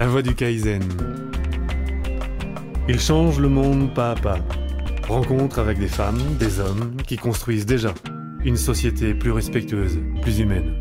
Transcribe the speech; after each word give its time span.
La 0.00 0.06
voie 0.06 0.22
du 0.22 0.34
Kaizen. 0.34 0.82
Il 2.88 2.98
change 2.98 3.38
le 3.38 3.50
monde 3.50 3.92
pas 3.92 4.12
à 4.12 4.14
pas. 4.14 4.38
Rencontre 5.06 5.58
avec 5.58 5.78
des 5.78 5.88
femmes, 5.88 6.18
des 6.38 6.58
hommes 6.58 6.96
qui 7.06 7.18
construisent 7.18 7.66
déjà 7.66 7.92
une 8.42 8.56
société 8.56 9.12
plus 9.12 9.30
respectueuse, 9.30 9.98
plus 10.22 10.38
humaine. 10.40 10.74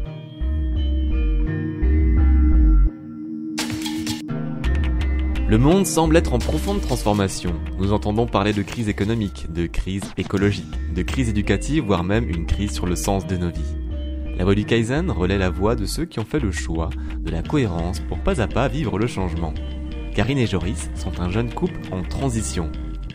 Le 5.49 5.57
monde 5.57 5.85
semble 5.85 6.15
être 6.15 6.31
en 6.31 6.39
profonde 6.39 6.79
transformation. 6.79 7.53
Nous 7.77 7.91
entendons 7.91 8.25
parler 8.25 8.53
de 8.53 8.61
crise 8.61 8.87
économique, 8.87 9.51
de 9.51 9.67
crise 9.67 10.13
écologique, 10.15 10.93
de 10.95 11.01
crise 11.01 11.27
éducative, 11.27 11.83
voire 11.83 12.05
même 12.05 12.29
une 12.29 12.45
crise 12.45 12.71
sur 12.71 12.85
le 12.85 12.95
sens 12.95 13.27
de 13.27 13.35
nos 13.35 13.49
vies. 13.49 13.88
La 14.39 14.45
voix 14.45 14.55
du 14.55 14.65
Kaizen 14.65 15.11
relaie 15.11 15.37
la 15.37 15.51
voix 15.51 15.75
de 15.75 15.85
ceux 15.85 16.05
qui 16.05 16.19
ont 16.19 16.25
fait 16.25 16.39
le 16.39 16.51
choix 16.51 16.89
de 17.19 17.29
la 17.29 17.43
cohérence 17.43 17.99
pour 17.99 18.17
pas 18.17 18.41
à 18.41 18.47
pas 18.47 18.67
vivre 18.67 18.97
le 18.97 19.05
changement. 19.05 19.53
Karine 20.15 20.39
et 20.39 20.47
Joris 20.47 20.89
sont 20.95 21.19
un 21.19 21.29
jeune 21.29 21.53
couple 21.53 21.79
en 21.91 22.01
transition. 22.01 22.71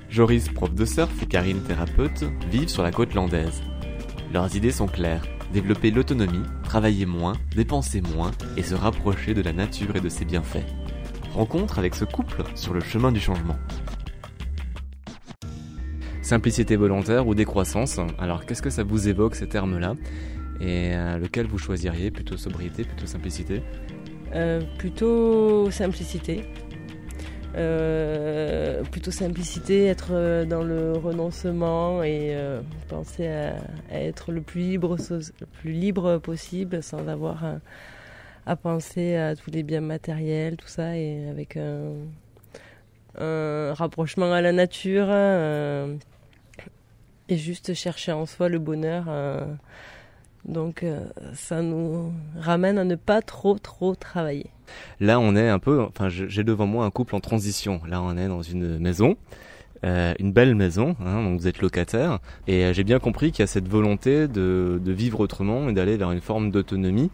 Joris, 0.08 0.48
prof 0.48 0.72
de 0.72 0.84
surf, 0.84 1.22
et 1.22 1.26
Karine, 1.26 1.62
thérapeute, 1.62 2.24
vivent 2.50 2.68
sur 2.68 2.84
la 2.84 2.92
côte 2.92 3.14
landaise. 3.14 3.62
Leurs 4.32 4.54
idées 4.54 4.70
sont 4.70 4.86
claires. 4.86 5.26
Développer 5.52 5.90
l'autonomie, 5.90 6.44
travailler 6.62 7.06
moins, 7.06 7.32
dépenser 7.56 8.00
moins 8.00 8.30
et 8.56 8.62
se 8.62 8.74
rapprocher 8.74 9.34
de 9.34 9.42
la 9.42 9.52
nature 9.52 9.96
et 9.96 10.00
de 10.00 10.08
ses 10.08 10.24
bienfaits 10.24 10.66
rencontre 11.34 11.78
avec 11.78 11.94
ce 11.94 12.04
couple 12.04 12.44
sur 12.54 12.72
le 12.72 12.80
chemin 12.80 13.12
du 13.12 13.20
changement. 13.20 13.56
Simplicité 16.22 16.76
volontaire 16.76 17.26
ou 17.26 17.34
décroissance, 17.34 18.00
alors 18.18 18.46
qu'est-ce 18.46 18.62
que 18.62 18.70
ça 18.70 18.82
vous 18.82 19.08
évoque 19.08 19.34
ces 19.34 19.48
termes-là? 19.48 19.94
Et 20.60 20.94
euh, 20.94 21.18
lequel 21.18 21.46
vous 21.46 21.58
choisiriez? 21.58 22.10
Plutôt 22.10 22.36
sobriété, 22.36 22.84
plutôt 22.84 23.06
simplicité? 23.06 23.62
Euh, 24.34 24.60
Plutôt 24.78 25.70
simplicité. 25.70 26.44
Euh, 27.56 28.82
plutôt 28.84 29.12
simplicité, 29.12 29.86
être 29.86 30.44
dans 30.44 30.64
le 30.64 30.92
renoncement 30.92 32.02
et 32.02 32.36
penser 32.88 33.28
à, 33.28 33.54
être 33.92 34.32
le 34.32 34.40
plus 34.40 34.60
libre, 34.60 34.96
le 35.10 35.46
plus 35.46 35.70
libre 35.70 36.18
possible 36.18 36.82
sans 36.82 37.06
avoir 37.06 37.44
à 38.46 38.56
penser 38.56 39.14
à 39.14 39.36
tous 39.36 39.52
les 39.52 39.62
biens 39.62 39.82
matériels, 39.82 40.56
tout 40.56 40.66
ça, 40.66 40.96
et 40.96 41.28
avec 41.28 41.56
un, 41.56 41.92
rapprochement 43.72 44.32
à 44.32 44.40
la 44.40 44.50
nature, 44.50 45.08
et 47.28 47.36
juste 47.36 47.72
chercher 47.74 48.10
en 48.10 48.26
soi 48.26 48.48
le 48.48 48.58
bonheur. 48.58 49.04
Euh. 50.48 50.52
donc 50.52 50.82
euh, 50.82 51.04
ça 51.34 51.62
nous 51.62 52.12
ramène 52.38 52.78
à 52.78 52.84
ne 52.84 52.94
pas 52.94 53.22
trop 53.22 53.58
trop 53.58 53.94
travailler. 53.94 54.46
Là 55.00 55.20
on 55.20 55.36
est 55.36 55.48
un 55.48 55.58
peu, 55.58 55.82
enfin 55.82 56.08
j'ai 56.08 56.44
devant 56.44 56.66
moi 56.66 56.84
un 56.84 56.90
couple 56.90 57.14
en 57.14 57.20
transition. 57.20 57.80
Là 57.86 58.02
on 58.02 58.16
est 58.16 58.28
dans 58.28 58.42
une 58.42 58.78
maison. 58.78 59.16
une 59.82 60.32
belle 60.32 60.54
maison, 60.54 60.96
hein, 61.04 61.22
donc 61.22 61.40
vous 61.40 61.46
êtes 61.46 61.60
locataire, 61.60 62.18
et 62.46 62.72
j'ai 62.72 62.84
bien 62.84 62.98
compris 62.98 63.32
qu'il 63.32 63.42
y 63.42 63.44
a 63.44 63.46
cette 63.46 63.68
volonté 63.68 64.28
de, 64.28 64.80
de 64.82 64.92
vivre 64.92 65.20
autrement 65.20 65.68
et 65.68 65.74
d'aller 65.74 65.98
vers 65.98 66.10
une 66.10 66.22
forme 66.22 66.50
d'autonomie 66.50 67.10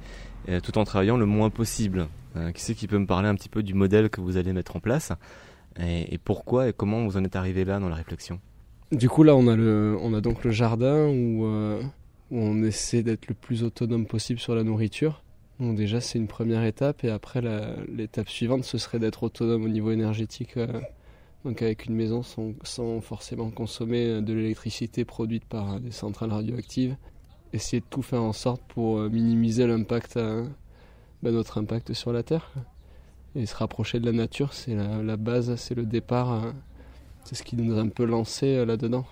tout 0.63 0.79
en 0.79 0.85
travaillant 0.85 1.17
le 1.17 1.27
moins 1.27 1.51
possible. 1.51 2.07
Euh, 2.37 2.53
qui 2.53 2.63
c'est 2.63 2.75
qui 2.75 2.87
peut 2.87 2.99
me 2.99 3.07
parler 3.07 3.29
un 3.29 3.35
petit 3.35 3.49
peu 3.49 3.63
du 3.63 3.75
modèle 3.75 4.09
que 4.09 4.21
vous 4.21 4.37
allez 4.37 4.53
mettre 4.53 4.77
en 4.77 4.81
place 4.81 5.13
et, 5.81 6.19
pourquoi 6.19 6.69
et 6.69 6.73
comment 6.73 7.05
vous 7.05 7.17
en 7.17 7.25
êtes 7.25 7.35
arrivé 7.35 7.65
là 7.65 7.81
dans 7.81 7.89
la 7.89 7.97
réflexion? 7.97 8.39
Du 8.93 9.09
coup 9.09 9.23
là 9.23 9.35
on 9.35 9.49
a, 9.49 9.57
le, 9.57 9.97
on 10.01 10.15
a 10.15 10.21
donc 10.21 10.45
le 10.45 10.51
jardin 10.51 11.09
où, 11.09 11.45
euh, 12.33 12.37
on 12.37 12.63
essaie 12.63 13.03
d'être 13.03 13.29
le 13.29 13.35
plus 13.35 13.63
autonome 13.65 14.07
possible 14.07 14.41
sur 14.41 14.55
la 14.55 14.63
nourriture. 14.63 15.23
Donc 15.59 15.77
déjà 15.77 16.01
c'est 16.01 16.19
une 16.19 16.29
première 16.29 16.65
étape 16.65 17.05
et 17.05 17.11
après 17.11 17.43
l'étape 17.89 18.29
suivante 18.29 18.65
ce 18.65 18.79
serait 18.79 18.99
d'être 18.99 19.23
autonome 19.23 19.65
au 19.65 19.69
niveau 19.69 19.91
énergétique. 19.91 20.57
Euh, 20.57 20.81
donc 21.45 21.63
avec 21.63 21.87
une 21.87 21.95
maison 21.95 22.23
sans, 22.23 23.01
forcément 23.01 23.51
consommer 23.51 24.21
de 24.21 24.33
l'électricité 24.33 25.05
produite 25.05 25.45
par 25.45 25.81
des 25.81 25.91
centrales 25.91 26.33
radioactives 26.33 26.97
essayer 27.53 27.81
de 27.81 27.87
tout 27.89 28.03
faire 28.03 28.23
en 28.23 28.33
sorte 28.33 28.63
pour 28.69 28.99
euh, 28.99 29.09
minimiser 29.09 29.67
l'impact, 29.67 30.19
bah, 31.23 31.31
notre 31.31 31.59
impact 31.59 31.93
sur 31.93 32.13
la 32.13 32.23
Terre. 32.23 32.53
Et 33.37 33.47
se 33.47 33.55
rapprocher 33.55 34.01
de 34.01 34.07
la 34.07 34.13
nature, 34.13 34.53
c'est 34.53 34.75
la, 34.75 35.17
base, 35.17 35.55
c'est 35.57 35.75
le 35.75 35.85
départ. 35.85 36.33
Euh, 36.33 36.53
c'est 37.25 37.37
ce 37.37 37.43
qui 37.43 37.57
nous 37.57 37.77
a 37.77 37.81
un 37.81 37.89
peu 37.89 38.05
lancé 38.05 38.57
euh, 38.57 38.65
là-dedans. 38.65 39.05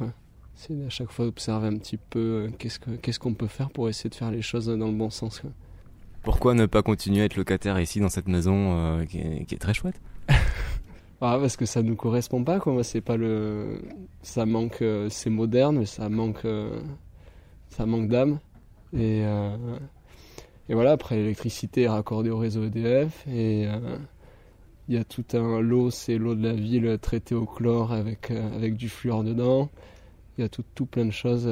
C'est 0.59 0.85
à 0.85 0.91
chaque 0.91 1.11
fois 1.11 1.27
observer 1.27 1.69
un 1.69 1.79
petit 1.79 1.97
peu 1.97 2.51
qu'est-ce 2.59 3.19
qu'on 3.19 3.35
peut 3.35 3.47
faire 3.47 3.71
pour 3.71 3.89
essayer 3.89 4.11
de 4.11 4.15
faire 4.15 4.31
les 4.31 4.43
choses 4.43 4.67
dans 4.67 4.89
le 4.89 4.93
bon 4.93 5.09
sens. 5.09 5.43
Pourquoi 6.23 6.55
ne 6.55 6.67
pas 6.67 6.83
continuer 6.83 7.23
à 7.23 7.25
être 7.27 7.37
locataire 7.37 7.81
ici 7.81 8.01
dans 8.01 8.09
cette 8.09 8.27
maison 8.27 9.07
qui, 9.09 9.19
est, 9.19 9.61
très 9.61 9.75
chouette? 9.75 10.01
Ah, 11.21 11.37
parce 11.41 11.57
que 11.57 11.67
ça 11.67 11.83
nous 11.83 11.97
correspond 11.97 12.45
pas 12.45 12.61
quoi. 12.61 12.85
c'est 12.85 13.01
pas 13.01 13.17
le 13.17 13.83
ça 14.23 14.47
manque 14.47 14.85
c'est 15.09 15.31
moderne 15.31 15.79
mais 15.79 15.85
ça 15.85 16.09
manque 16.09 16.47
ça 17.71 17.87
manque 17.87 18.09
d'âme. 18.09 18.39
Et, 18.93 19.23
euh, 19.25 19.57
et 20.69 20.75
voilà, 20.75 20.93
après 20.93 21.17
l'électricité 21.17 21.83
est 21.83 21.89
raccordée 21.89 22.31
au 22.31 22.39
réseau 22.39 22.65
EDF 22.65 23.27
et 23.27 23.67
euh, 23.67 23.99
il 24.89 24.95
y 24.95 24.99
a 24.99 25.05
tout 25.05 25.25
un 25.35 25.61
lot, 25.61 25.91
c'est 25.91 26.17
l'eau 26.17 26.35
de 26.35 26.43
la 26.43 26.55
ville 26.55 26.99
traitée 27.01 27.35
au 27.35 27.45
chlore 27.45 27.93
avec, 27.93 28.31
euh, 28.31 28.57
avec 28.57 28.77
du 28.77 28.89
fluor 28.89 29.25
dedans. 29.25 29.69
Il 30.39 30.43
y 30.43 30.45
a 30.45 30.49
tout, 30.49 30.65
tout 30.75 30.87
plein 30.87 31.05
de 31.05 31.11
choses. 31.11 31.51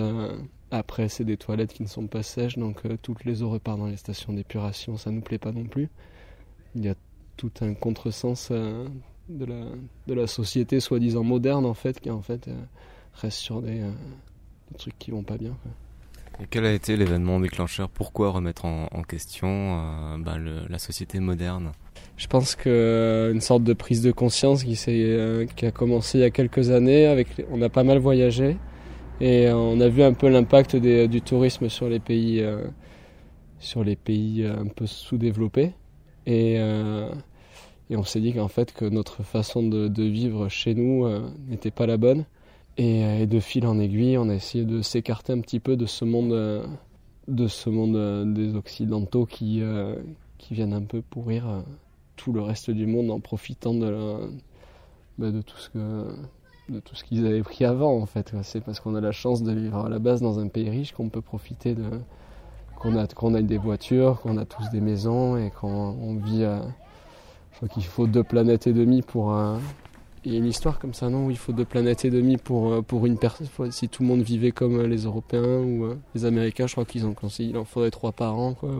Après, 0.70 1.08
c'est 1.08 1.24
des 1.24 1.36
toilettes 1.36 1.72
qui 1.72 1.82
ne 1.82 1.88
sont 1.88 2.06
pas 2.06 2.22
sèches, 2.22 2.56
donc 2.56 2.82
toutes 3.02 3.24
les 3.24 3.42
eaux 3.42 3.50
repartent 3.50 3.80
dans 3.80 3.86
les 3.86 3.96
stations 3.96 4.32
d'épuration, 4.32 4.96
ça 4.96 5.10
ne 5.10 5.16
nous 5.16 5.22
plaît 5.22 5.38
pas 5.38 5.52
non 5.52 5.64
plus. 5.64 5.88
Il 6.74 6.84
y 6.84 6.88
a 6.88 6.94
tout 7.36 7.50
un 7.60 7.74
contresens 7.74 8.50
de, 8.50 9.44
la, 9.44 9.64
de 10.06 10.14
la 10.14 10.26
société 10.26 10.80
soi-disant 10.80 11.24
moderne, 11.24 11.66
en 11.66 11.74
fait, 11.74 12.00
qui 12.00 12.10
en 12.10 12.22
fait 12.22 12.48
reste 13.14 13.38
sur 13.38 13.60
des, 13.60 13.80
des 14.70 14.78
trucs 14.78 14.98
qui 14.98 15.10
vont 15.10 15.24
pas 15.24 15.36
bien. 15.36 15.56
Et 16.40 16.46
quel 16.50 16.66
a 16.66 16.72
été 16.72 16.96
l'événement 16.96 17.40
déclencheur? 17.40 17.88
Pourquoi 17.88 18.30
remettre 18.30 18.66
en, 18.66 19.02
question 19.08 19.48
euh, 19.48 20.18
bah, 20.18 20.36
la 20.68 20.78
société 20.78 21.18
moderne? 21.18 21.72
Je 22.16 22.26
pense 22.26 22.54
qu'une 22.54 22.72
euh, 22.72 23.40
sorte 23.40 23.62
de 23.62 23.72
prise 23.72 24.02
de 24.02 24.12
conscience 24.12 24.64
qui, 24.64 24.78
euh, 24.88 25.46
qui 25.56 25.64
a 25.64 25.70
commencé 25.70 26.18
il 26.18 26.20
y 26.20 26.24
a 26.24 26.30
quelques 26.30 26.70
années. 26.70 27.06
Avec, 27.06 27.28
on 27.50 27.62
a 27.62 27.68
pas 27.68 27.84
mal 27.84 27.98
voyagé 27.98 28.56
et 29.20 29.50
on 29.50 29.80
a 29.80 29.88
vu 29.88 30.02
un 30.02 30.12
peu 30.12 30.28
l'impact 30.28 30.76
du 30.76 31.22
tourisme 31.22 31.68
sur 31.68 31.88
les 31.88 32.00
pays, 32.00 32.44
sur 33.58 33.84
les 33.84 33.96
pays 33.96 34.44
un 34.44 34.66
peu 34.66 34.86
sous-développés. 34.86 35.72
Et, 36.26 36.54
et 36.54 37.96
on 37.96 38.04
s'est 38.04 38.20
dit 38.20 38.32
qu'en 38.32 38.48
fait 38.48 38.72
que 38.72 38.84
notre 38.84 39.22
façon 39.22 39.62
de, 39.62 40.02
vivre 40.02 40.48
chez 40.48 40.74
nous 40.74 41.08
n'était 41.48 41.70
pas 41.70 41.86
la 41.86 41.96
bonne 41.96 42.24
euh, 42.78 43.20
et, 43.20 43.26
de 43.26 43.40
fil 43.40 43.66
en 43.66 43.78
aiguille, 43.78 44.18
on 44.18 44.28
a 44.28 44.34
essayé 44.34 44.64
de 44.64 44.82
s'écarter 44.82 45.32
un 45.32 45.40
petit 45.40 45.60
peu 45.60 45.76
de 45.76 45.86
ce 45.86 46.04
monde, 46.04 46.32
euh, 46.32 46.66
de 47.28 47.48
ce 47.48 47.70
monde 47.70 47.96
euh, 47.96 48.24
des 48.24 48.54
Occidentaux 48.54 49.26
qui, 49.26 49.62
qui 50.38 50.54
viennent 50.54 50.74
un 50.74 50.82
peu 50.82 51.02
pourrir 51.02 51.64
tout 52.16 52.32
le 52.32 52.40
reste 52.42 52.70
du 52.70 52.86
monde 52.86 53.10
en 53.10 53.20
profitant 53.20 53.74
de, 53.74 54.30
bah, 55.18 55.30
de 55.30 55.40
tout 55.40 55.56
ce 55.56 55.70
que 55.70 56.06
de 56.68 56.80
tout 56.80 56.94
ce 56.94 57.04
qu'ils 57.04 57.26
avaient 57.26 57.42
pris 57.42 57.64
avant 57.64 57.96
en 57.96 58.06
fait. 58.06 58.34
C'est 58.42 58.60
parce 58.60 58.80
qu'on 58.80 58.94
a 58.94 59.00
la 59.00 59.12
chance 59.12 59.42
de 59.42 59.52
vivre 59.52 59.84
à 59.86 59.88
la 59.88 59.98
base 59.98 60.20
dans 60.20 60.38
un 60.38 60.48
pays 60.48 60.68
riche 60.70 60.92
qu'on 60.92 61.08
peut 61.08 61.20
profiter 61.20 61.74
de 61.74 61.84
qu'on 62.76 62.96
a 62.96 63.06
qu'on 63.06 63.34
a 63.34 63.42
des 63.42 63.58
voitures, 63.58 64.20
qu'on 64.20 64.36
a 64.38 64.44
tous 64.44 64.68
des 64.70 64.80
maisons 64.80 65.36
et 65.36 65.50
qu'on 65.50 66.16
vit 66.16 66.44
je 67.52 67.56
crois 67.56 67.68
qu'il 67.68 67.84
faut 67.84 68.06
deux 68.06 68.24
planètes 68.24 68.66
et 68.66 68.72
demie 68.72 69.02
pour 69.02 69.34
il 70.26 70.32
y 70.32 70.34
a 70.34 70.38
une 70.38 70.46
histoire 70.46 70.80
comme 70.80 70.92
ça, 70.92 71.08
non 71.08 71.26
Où 71.26 71.30
il 71.30 71.38
faut 71.38 71.52
deux 71.52 71.64
planètes 71.64 72.04
et 72.04 72.10
demie 72.10 72.36
pour, 72.36 72.72
euh, 72.72 72.82
pour 72.82 73.06
une 73.06 73.16
personne. 73.16 73.46
Si 73.70 73.88
tout 73.88 74.02
le 74.02 74.08
monde 74.08 74.22
vivait 74.22 74.50
comme 74.50 74.80
euh, 74.80 74.86
les 74.88 75.04
Européens 75.04 75.60
ou 75.60 75.84
euh, 75.84 75.96
les 76.16 76.24
Américains, 76.24 76.66
je 76.66 76.72
crois 76.72 76.84
qu'ils 76.84 77.06
ont 77.06 77.14
conseillé, 77.14 77.50
il 77.50 77.56
en 77.56 77.64
faudrait 77.64 77.92
trois 77.92 78.10
par 78.10 78.36
an. 78.36 78.54
Quoi, 78.54 78.70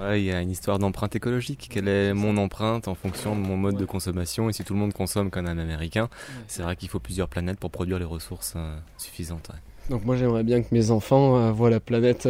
Ouais, 0.00 0.20
il 0.20 0.24
y 0.24 0.32
a 0.32 0.40
une 0.40 0.50
histoire 0.50 0.80
d'empreinte 0.80 1.14
écologique. 1.14 1.68
Quelle 1.70 1.86
est 1.86 2.12
mon 2.12 2.36
empreinte 2.36 2.88
en 2.88 2.96
fonction 2.96 3.36
de 3.36 3.40
mon 3.40 3.56
mode 3.56 3.76
de 3.76 3.84
consommation? 3.84 4.50
Et 4.50 4.52
si 4.52 4.64
tout 4.64 4.74
le 4.74 4.80
monde 4.80 4.92
consomme 4.92 5.30
comme 5.30 5.46
un 5.46 5.58
Américain, 5.58 6.08
c'est 6.48 6.64
vrai 6.64 6.74
qu'il 6.74 6.88
faut 6.88 6.98
plusieurs 6.98 7.28
planètes 7.28 7.60
pour 7.60 7.70
produire 7.70 8.00
les 8.00 8.04
ressources 8.04 8.56
suffisantes. 8.98 9.50
Donc 9.90 10.04
moi 10.04 10.16
j'aimerais 10.16 10.42
bien 10.42 10.62
que 10.62 10.74
mes 10.74 10.90
enfants 10.90 11.52
voient 11.52 11.70
la 11.70 11.78
planète 11.78 12.28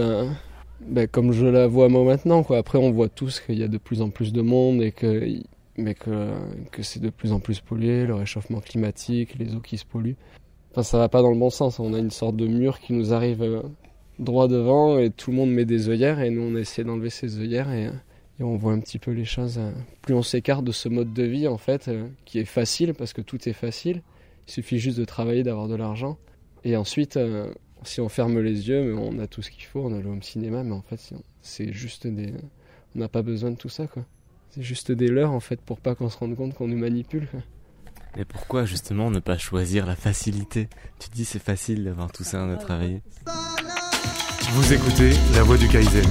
ben, 0.81 1.09
comme 1.09 1.33
je 1.33 1.47
la 1.47 1.67
vois 1.67 1.89
moi 1.89 2.05
maintenant. 2.05 2.43
Quoi. 2.43 2.59
Après 2.59 2.79
on 2.79 2.91
voit 2.91 3.09
tous 3.09 3.41
qu'il 3.41 3.59
y 3.59 3.63
a 3.63 3.69
de 3.69 3.79
plus 3.79 4.03
en 4.03 4.11
plus 4.11 4.35
de 4.35 4.43
monde 4.43 4.83
et 4.83 4.93
que 4.93 5.41
mais 5.79 5.95
que, 5.95 6.33
que 6.73 6.83
c'est 6.83 7.01
de 7.01 7.11
plus 7.11 7.33
en 7.33 7.41
plus 7.41 7.61
pollué, 7.61 8.07
le 8.07 8.15
réchauffement 8.15 8.61
climatique, 8.61 9.37
les 9.39 9.55
eaux 9.55 9.61
qui 9.61 9.79
se 9.79 9.85
polluent. 9.85 10.17
Enfin, 10.73 10.83
ça 10.83 10.99
va 10.99 11.09
pas 11.09 11.23
dans 11.23 11.31
le 11.31 11.39
bon 11.39 11.51
sens. 11.51 11.79
On 11.79 11.95
a 11.95 11.99
une 11.99 12.11
sorte 12.11 12.37
de 12.37 12.47
mur 12.47 12.81
qui 12.81 12.93
nous 12.93 13.15
arrive 13.15 13.43
euh, 13.43 13.63
droit 14.19 14.49
devant 14.49 14.99
et 14.99 15.11
tout 15.11 15.31
le 15.31 15.37
monde 15.37 15.51
met 15.51 15.65
des 15.65 15.89
œillères 15.89 16.21
et 16.21 16.31
nous 16.31 16.43
on 16.43 16.57
essaie 16.57 16.85
d'enlever 16.85 17.11
ces 17.11 17.39
œillères 17.39 17.73
et, 17.73 17.91
et, 18.39 18.43
on 18.43 18.57
voit 18.57 18.73
un 18.73 18.81
petit 18.81 18.99
peu 18.99 19.13
les 19.13 19.25
choses. 19.25 19.59
Euh, 19.59 19.73
plus 20.03 20.15
on 20.15 20.23
s'écarte 20.23 20.65
de 20.65 20.73
ce 20.73 20.89
mode 20.89 21.13
de 21.13 21.23
vie 21.23 21.49
en 21.49 21.59
fait, 21.59 21.89
euh, 21.89 22.09
qui 22.25 22.39
est 22.39 22.45
facile 22.45 22.95
parce 22.95 23.13
que 23.13 23.23
tout 23.23 23.49
est 23.49 23.55
facile. 23.55 24.03
Il 24.49 24.53
suffit 24.53 24.79
juste 24.79 24.99
de 24.99 25.05
travailler, 25.05 25.43
d'avoir 25.43 25.69
de 25.69 25.75
l'argent. 25.75 26.19
Et 26.63 26.77
ensuite, 26.77 27.19
si 27.85 28.01
on 28.01 28.09
ferme 28.09 28.41
les 28.41 28.69
yeux, 28.69 28.97
on 28.97 29.19
a 29.19 29.27
tout 29.27 29.41
ce 29.43 29.51
qu'il 29.51 29.65
faut, 29.65 29.81
on 29.81 29.93
a 29.93 30.01
le 30.01 30.09
home 30.09 30.23
cinéma, 30.23 30.63
mais 30.63 30.73
en 30.73 30.83
fait 30.83 31.15
c'est 31.41 31.73
juste 31.73 32.07
des... 32.07 32.33
On 32.95 32.99
n'a 32.99 33.09
pas 33.09 33.23
besoin 33.23 33.51
de 33.51 33.57
tout 33.57 33.69
ça 33.69 33.87
quoi. 33.87 34.05
C'est 34.57 34.63
juste 34.63 34.91
des 34.91 35.09
leurs 35.09 35.33
en 35.33 35.41
fait 35.41 35.61
pour 35.61 35.79
pas 35.81 35.95
qu'on 35.95 36.09
se 36.09 36.17
rende 36.17 36.35
compte 36.35 36.55
qu'on 36.55 36.67
nous 36.67 36.79
manipule. 36.79 37.29
Mais 38.17 38.25
pourquoi 38.25 38.65
justement 38.65 39.11
ne 39.11 39.19
pas 39.19 39.37
choisir 39.37 39.85
la 39.85 39.95
facilité? 39.95 40.71
Tu 40.99 41.11
te 41.11 41.15
dis 41.15 41.27
c'est 41.27 41.43
facile 41.43 41.85
d'avoir 41.85 42.11
tout 42.11 42.25
ça 42.25 42.43
à 42.43 42.57
travailler. 42.57 43.03
Vous 44.53 44.73
écoutez 44.73 45.11
La 45.35 45.43
Voix 45.43 45.59
du 45.59 45.69
Kaizen. 45.69 46.09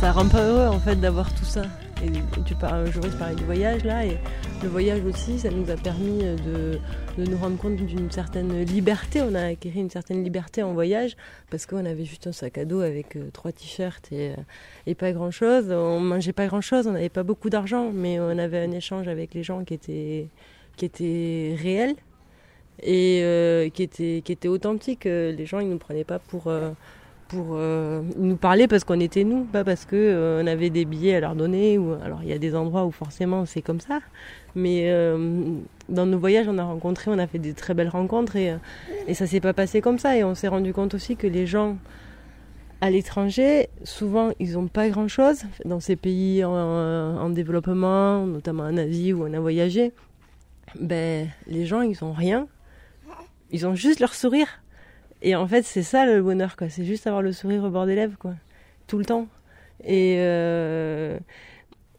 Ça 0.00 0.12
rend 0.12 0.28
pas 0.28 0.44
heureux 0.44 0.68
en 0.68 0.78
fait 0.78 0.94
d'avoir 0.94 1.34
tout 1.34 1.44
ça. 1.44 1.62
Et 2.02 2.42
tu 2.46 2.54
parles, 2.54 2.88
du 3.36 3.44
voyage 3.44 3.84
là, 3.84 4.06
et 4.06 4.16
le 4.62 4.68
voyage 4.68 5.04
aussi, 5.04 5.38
ça 5.38 5.50
nous 5.50 5.70
a 5.70 5.76
permis 5.76 6.20
de, 6.20 6.78
nous 7.18 7.36
rendre 7.36 7.58
compte 7.58 7.76
d'une 7.76 8.10
certaine 8.10 8.62
liberté. 8.64 9.20
On 9.20 9.34
a 9.34 9.48
acquis 9.48 9.70
une 9.74 9.90
certaine 9.90 10.24
liberté 10.24 10.62
en 10.62 10.72
voyage 10.72 11.16
parce 11.50 11.66
qu'on 11.66 11.84
avait 11.84 12.06
juste 12.06 12.26
un 12.26 12.32
sac 12.32 12.56
à 12.56 12.64
dos 12.64 12.80
avec 12.80 13.16
euh, 13.16 13.28
trois 13.32 13.52
t-shirts 13.52 14.10
et, 14.12 14.30
euh, 14.30 14.34
et, 14.86 14.94
pas 14.94 15.12
grand 15.12 15.30
chose. 15.30 15.70
On 15.70 16.00
mangeait 16.00 16.32
pas 16.32 16.46
grand 16.46 16.62
chose, 16.62 16.86
on 16.86 16.92
n'avait 16.92 17.10
pas 17.10 17.22
beaucoup 17.22 17.50
d'argent, 17.50 17.90
mais 17.92 18.18
on 18.18 18.38
avait 18.38 18.60
un 18.60 18.72
échange 18.72 19.06
avec 19.06 19.34
les 19.34 19.42
gens 19.42 19.64
qui 19.64 19.74
était, 19.74 20.28
qui 20.76 21.54
réel 21.54 21.94
et 22.82 23.20
euh, 23.22 23.68
qui, 23.68 23.82
était, 23.82 24.22
qui 24.24 24.48
authentique. 24.48 25.04
Les 25.04 25.44
gens, 25.44 25.60
ils 25.60 25.68
nous 25.68 25.78
prenaient 25.78 26.04
pas 26.04 26.18
pour 26.18 26.50
pour 27.30 27.50
euh, 27.52 28.02
nous 28.16 28.34
parler 28.34 28.66
parce 28.66 28.82
qu'on 28.82 28.98
était 28.98 29.22
nous, 29.22 29.44
pas 29.44 29.62
parce 29.62 29.84
que 29.84 29.94
euh, 29.94 30.42
on 30.42 30.46
avait 30.48 30.68
des 30.68 30.84
billets 30.84 31.14
à 31.14 31.20
leur 31.20 31.36
donner. 31.36 31.78
Ou 31.78 31.92
alors 32.04 32.20
il 32.24 32.28
y 32.28 32.32
a 32.32 32.38
des 32.38 32.56
endroits 32.56 32.84
où 32.84 32.90
forcément 32.90 33.46
c'est 33.46 33.62
comme 33.62 33.78
ça, 33.78 34.00
mais 34.56 34.90
euh, 34.90 35.54
dans 35.88 36.06
nos 36.06 36.18
voyages 36.18 36.48
on 36.48 36.58
a 36.58 36.64
rencontré, 36.64 37.10
on 37.10 37.18
a 37.18 37.28
fait 37.28 37.38
des 37.38 37.54
très 37.54 37.72
belles 37.72 37.88
rencontres 37.88 38.34
et 38.34 38.56
et 39.06 39.14
ça 39.14 39.28
s'est 39.28 39.40
pas 39.40 39.52
passé 39.52 39.80
comme 39.80 39.98
ça 39.98 40.16
et 40.16 40.24
on 40.24 40.34
s'est 40.34 40.48
rendu 40.48 40.72
compte 40.72 40.92
aussi 40.94 41.16
que 41.16 41.28
les 41.28 41.46
gens 41.46 41.76
à 42.80 42.90
l'étranger, 42.90 43.68
souvent 43.84 44.30
ils 44.40 44.58
ont 44.58 44.66
pas 44.66 44.88
grand 44.88 45.06
chose 45.06 45.44
dans 45.64 45.80
ces 45.80 45.94
pays 45.94 46.44
en, 46.44 46.52
en, 46.52 47.30
développement, 47.30 48.26
notamment 48.26 48.64
en 48.64 48.76
Asie 48.76 49.12
où 49.12 49.24
on 49.24 49.32
a 49.34 49.38
voyagé. 49.38 49.92
Ben 50.80 51.28
les 51.46 51.64
gens 51.64 51.82
ils 51.82 52.02
ont 52.02 52.12
rien, 52.12 52.48
ils 53.52 53.66
ont 53.66 53.76
juste 53.76 54.00
leur 54.00 54.14
sourire 54.14 54.48
et 55.22 55.36
en 55.36 55.46
fait, 55.46 55.62
c'est 55.62 55.82
ça 55.82 56.06
le 56.06 56.22
bonheur, 56.22 56.56
quoi. 56.56 56.68
C'est 56.68 56.84
juste 56.84 57.06
avoir 57.06 57.22
le 57.22 57.32
sourire 57.32 57.64
au 57.64 57.70
bord 57.70 57.86
des 57.86 57.94
lèvres, 57.94 58.16
quoi. 58.18 58.34
Tout 58.86 58.98
le 58.98 59.04
temps. 59.04 59.28
Et, 59.84 60.16
euh, 60.18 61.18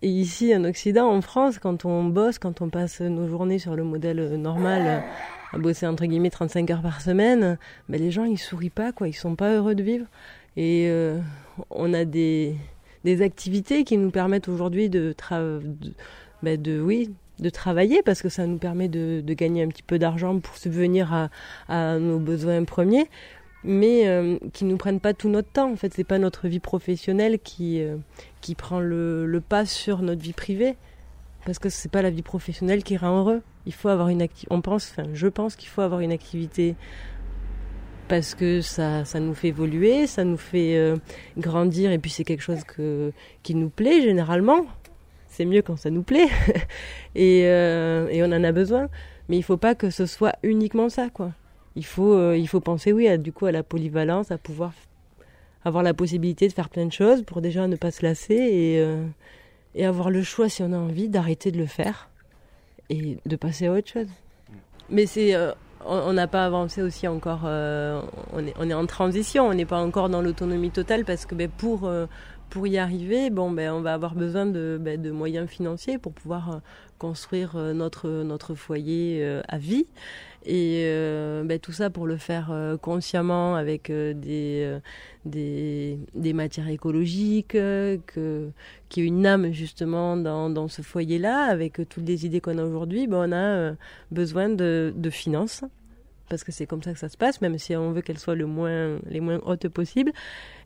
et 0.01 0.09
ici, 0.09 0.55
en 0.55 0.63
Occident, 0.63 1.09
en 1.09 1.21
France, 1.21 1.59
quand 1.59 1.85
on 1.85 2.03
bosse, 2.05 2.39
quand 2.39 2.61
on 2.61 2.69
passe 2.69 3.01
nos 3.01 3.27
journées 3.27 3.59
sur 3.59 3.75
le 3.75 3.83
modèle 3.83 4.35
normal, 4.35 5.03
à 5.53 5.57
bosser 5.57 5.85
entre 5.85 6.05
guillemets 6.05 6.29
35 6.29 6.69
heures 6.71 6.81
par 6.81 7.01
semaine, 7.01 7.57
ben 7.89 8.01
les 8.01 8.11
gens, 8.11 8.23
ils 8.23 8.37
sourient 8.37 8.69
pas, 8.69 8.91
quoi. 8.91 9.07
Ils 9.07 9.13
sont 9.13 9.35
pas 9.35 9.53
heureux 9.53 9.75
de 9.75 9.83
vivre. 9.83 10.05
Et 10.57 10.87
euh, 10.89 11.19
on 11.69 11.93
a 11.93 12.05
des, 12.05 12.55
des 13.03 13.21
activités 13.21 13.83
qui 13.83 13.97
nous 13.97 14.11
permettent 14.11 14.47
aujourd'hui 14.47 14.89
de, 14.89 15.13
de, 15.31 15.93
ben 16.43 16.61
de, 16.61 16.81
oui, 16.81 17.13
de 17.41 17.49
travailler 17.49 18.01
parce 18.03 18.21
que 18.21 18.29
ça 18.29 18.45
nous 18.45 18.57
permet 18.57 18.87
de, 18.87 19.21
gagner 19.33 19.63
un 19.63 19.67
petit 19.67 19.83
peu 19.83 19.99
d'argent 19.99 20.39
pour 20.39 20.57
subvenir 20.57 21.29
à, 21.67 21.99
nos 21.99 22.19
besoins 22.19 22.63
premiers, 22.63 23.07
mais 23.63 24.07
euh, 24.07 24.37
qui 24.53 24.65
nous 24.65 24.77
prennent 24.77 24.99
pas 24.99 25.13
tout 25.13 25.29
notre 25.29 25.49
temps. 25.49 25.71
En 25.71 25.75
fait, 25.75 25.93
c'est 25.93 26.03
pas 26.03 26.19
notre 26.19 26.47
vie 26.47 26.59
professionnelle 26.59 27.39
qui 27.39 27.81
euh, 27.81 27.97
qui 28.41 28.55
prend 28.55 28.79
le, 28.79 29.41
pas 29.47 29.65
sur 29.65 30.01
notre 30.01 30.21
vie 30.21 30.33
privée, 30.33 30.75
parce 31.45 31.59
que 31.59 31.69
c'est 31.69 31.91
pas 31.91 32.01
la 32.01 32.11
vie 32.11 32.21
professionnelle 32.21 32.83
qui 32.83 32.95
rend 32.97 33.19
heureux. 33.19 33.41
Il 33.65 33.73
faut 33.73 33.89
avoir 33.89 34.09
une. 34.09 34.25
On 34.49 34.61
pense, 34.61 34.91
enfin, 34.91 35.09
je 35.13 35.27
pense 35.27 35.55
qu'il 35.55 35.69
faut 35.69 35.81
avoir 35.81 36.01
une 36.01 36.11
activité 36.11 36.75
parce 38.07 38.35
que 38.35 38.59
ça, 38.59 39.05
ça 39.05 39.21
nous 39.21 39.33
fait 39.33 39.47
évoluer, 39.47 40.05
ça 40.05 40.25
nous 40.25 40.35
fait 40.35 40.75
euh, 40.75 40.97
grandir, 41.37 41.93
et 41.93 41.97
puis 41.97 42.11
c'est 42.11 42.25
quelque 42.25 42.41
chose 42.43 42.59
qui 43.41 43.55
nous 43.55 43.69
plaît 43.69 44.01
généralement 44.01 44.65
c'est 45.31 45.45
mieux 45.45 45.61
quand 45.61 45.77
ça 45.77 45.89
nous 45.89 46.03
plaît 46.03 46.27
et, 47.15 47.43
euh, 47.45 48.07
et, 48.09 48.21
on 48.21 48.27
en 48.27 48.43
a 48.43 48.51
besoin. 48.51 48.89
Mais 49.29 49.37
il 49.37 49.43
faut 49.43 49.57
pas 49.57 49.75
que 49.75 49.89
ce 49.89 50.05
soit 50.05 50.35
uniquement 50.43 50.89
ça, 50.89 51.09
quoi. 51.09 51.31
Il 51.77 51.85
faut, 51.85 52.13
euh, 52.13 52.37
il 52.37 52.47
faut 52.49 52.59
penser, 52.59 52.91
oui, 52.91 53.07
à, 53.07 53.17
du 53.17 53.31
coup, 53.31 53.45
à 53.45 53.51
la 53.53 53.63
polyvalence, 53.63 54.29
à 54.29 54.37
pouvoir 54.37 54.73
avoir 55.63 55.83
la 55.83 55.93
possibilité 55.93 56.47
de 56.49 56.53
faire 56.53 56.69
plein 56.69 56.85
de 56.85 56.91
choses 56.91 57.23
pour 57.23 57.41
déjà 57.41 57.65
ne 57.67 57.77
pas 57.77 57.91
se 57.91 58.05
lasser 58.05 58.35
et, 58.35 58.81
euh, 58.81 59.05
avoir 59.87 60.09
le 60.09 60.21
choix, 60.21 60.49
si 60.49 60.63
on 60.63 60.73
a 60.73 60.77
envie, 60.77 61.07
d'arrêter 61.07 61.51
de 61.51 61.57
le 61.57 61.65
faire 61.65 62.09
et 62.89 63.17
de 63.25 63.35
passer 63.37 63.67
à 63.67 63.71
autre 63.71 63.89
chose. 63.89 64.09
Mais 64.89 65.05
c'est, 65.05 65.33
on 65.85 66.11
n'a 66.11 66.27
pas 66.27 66.45
avancé 66.45 66.81
aussi 66.81 67.07
encore. 67.07 67.43
on, 67.45 68.47
est, 68.47 68.53
on 68.59 68.69
est 68.69 68.73
en 68.73 68.85
transition, 68.85 69.47
on 69.47 69.53
n'est 69.53 69.65
pas 69.65 69.79
encore 69.79 70.09
dans 70.09 70.21
l'autonomie 70.21 70.71
totale 70.71 71.05
parce 71.05 71.25
que 71.25 71.35
ben, 71.35 71.47
pour 71.49 71.89
pour 72.51 72.67
y 72.67 72.77
arriver, 72.77 73.29
bon, 73.29 73.49
ben, 73.49 73.71
on 73.71 73.81
va 73.81 73.93
avoir 73.93 74.13
besoin 74.13 74.45
de, 74.45 74.77
ben, 74.79 75.01
de 75.01 75.09
moyens 75.09 75.49
financiers 75.49 75.97
pour 75.97 76.11
pouvoir 76.11 76.51
euh, 76.51 76.57
construire 76.99 77.55
euh, 77.55 77.73
notre, 77.73 78.09
notre 78.09 78.55
foyer 78.55 79.19
euh, 79.23 79.41
à 79.47 79.57
vie. 79.57 79.87
Et 80.43 80.85
ben, 81.45 81.59
tout 81.59 81.71
ça 81.71 81.91
pour 81.91 82.07
le 82.07 82.17
faire 82.17 82.51
consciemment 82.81 83.55
avec 83.55 83.91
des, 83.91 84.79
des, 85.23 85.99
des, 86.15 86.33
matières 86.33 86.67
écologiques, 86.67 87.49
que, 87.49 88.49
qui 88.89 89.01
est 89.01 89.05
une 89.05 89.27
âme 89.27 89.51
justement 89.51 90.17
dans, 90.17 90.49
dans 90.49 90.67
ce 90.67 90.81
foyer-là, 90.81 91.43
avec 91.43 91.87
toutes 91.87 92.07
les 92.07 92.25
idées 92.25 92.41
qu'on 92.41 92.57
a 92.57 92.63
aujourd'hui, 92.63 93.05
ben, 93.05 93.29
on 93.29 93.31
a 93.31 93.75
besoin 94.09 94.49
de, 94.49 94.91
de 94.95 95.09
finances 95.11 95.63
parce 96.31 96.45
que 96.45 96.53
c'est 96.53 96.65
comme 96.65 96.81
ça 96.81 96.93
que 96.93 96.99
ça 96.99 97.09
se 97.09 97.17
passe, 97.17 97.41
même 97.41 97.57
si 97.59 97.75
on 97.75 97.91
veut 97.91 98.01
qu'elles 98.01 98.17
soient 98.17 98.35
le 98.35 98.45
moins, 98.45 98.97
les 99.05 99.19
moins 99.19 99.39
hautes 99.45 99.67
possibles. 99.67 100.13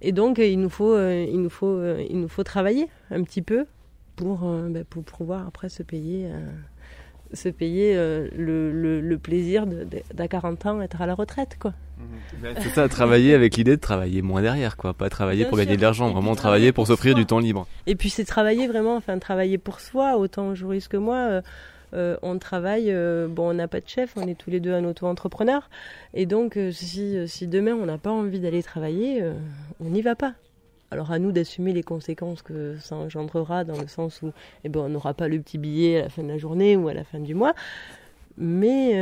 Et 0.01 0.11
donc, 0.11 0.37
il 0.37 0.59
nous 0.59 0.69
faut, 0.69 0.93
euh, 0.93 1.25
il 1.27 1.41
nous 1.41 1.49
faut, 1.49 1.65
euh, 1.65 2.05
il 2.07 2.21
nous 2.21 2.27
faut 2.27 2.43
travailler 2.43 2.87
un 3.09 3.23
petit 3.23 3.41
peu 3.41 3.65
pour, 4.15 4.47
euh, 4.47 4.69
ben, 4.69 4.85
pour 4.85 5.03
pouvoir 5.03 5.47
après 5.47 5.69
se 5.69 5.81
payer, 5.81 6.29
se 7.33 7.49
payer 7.49 7.95
le, 7.95 9.01
le, 9.01 9.17
plaisir 9.17 9.65
d'à 10.13 10.27
40 10.27 10.65
ans 10.67 10.81
être 10.81 11.01
à 11.01 11.07
la 11.07 11.15
retraite, 11.15 11.57
quoi. 11.59 11.73
Mmh. 11.97 12.47
C'est 12.61 12.69
ça, 12.69 12.87
travailler 12.87 13.33
avec 13.33 13.55
l'idée 13.55 13.75
de 13.75 13.81
travailler 13.81 14.21
moins 14.21 14.43
derrière, 14.43 14.77
quoi. 14.77 14.93
Pas 14.93 15.09
travailler 15.09 15.45
pour 15.45 15.57
gagner 15.57 15.77
de 15.77 15.81
l'argent, 15.81 16.11
vraiment 16.11 16.35
travailler 16.35 16.71
pour 16.73 16.85
s'offrir 16.85 17.15
du 17.15 17.25
temps 17.25 17.39
libre. 17.39 17.67
Et 17.87 17.95
puis 17.95 18.11
c'est 18.11 18.25
travailler 18.25 18.67
vraiment, 18.67 18.95
enfin 18.97 19.17
travailler 19.17 19.57
pour 19.57 19.79
soi, 19.79 20.17
autant 20.17 20.53
Joris 20.53 20.87
que 20.87 20.97
moi. 20.97 21.15
Euh, 21.15 21.41
on 22.21 22.37
travaille, 22.39 22.91
euh, 22.91 23.27
bon, 23.27 23.49
on 23.49 23.53
n'a 23.53 23.67
pas 23.67 23.79
de 23.79 23.87
chef, 23.87 24.13
on 24.17 24.27
est 24.27 24.35
tous 24.35 24.49
les 24.49 24.59
deux 24.59 24.73
un 24.73 24.83
auto-entrepreneur. 24.85 25.69
Et 26.13 26.25
donc, 26.25 26.57
euh, 26.57 26.71
si, 26.71 27.47
demain 27.47 27.73
on 27.73 27.85
n'a 27.85 27.97
pas 27.97 28.11
envie 28.11 28.39
d'aller 28.39 28.63
travailler, 28.63 29.23
on 29.79 29.89
n'y 29.89 30.01
va 30.01 30.15
pas. 30.15 30.33
Alors 30.91 31.11
à 31.11 31.19
nous 31.19 31.31
d'assumer 31.31 31.73
les 31.73 31.83
conséquences 31.83 32.41
que 32.41 32.77
ça 32.79 32.95
engendrera 32.95 33.63
dans 33.63 33.79
le 33.79 33.87
sens 33.87 34.21
où 34.21 34.31
eh 34.63 34.69
ben, 34.69 34.81
on 34.81 34.89
n'aura 34.89 35.13
pas 35.13 35.27
le 35.27 35.39
petit 35.39 35.57
billet 35.57 35.99
à 35.99 36.01
la 36.03 36.09
fin 36.09 36.23
de 36.23 36.27
la 36.27 36.37
journée 36.37 36.77
ou 36.77 36.87
à 36.87 36.93
la 36.93 37.03
fin 37.03 37.19
du 37.19 37.33
mois. 37.33 37.53
Mais 38.37 38.93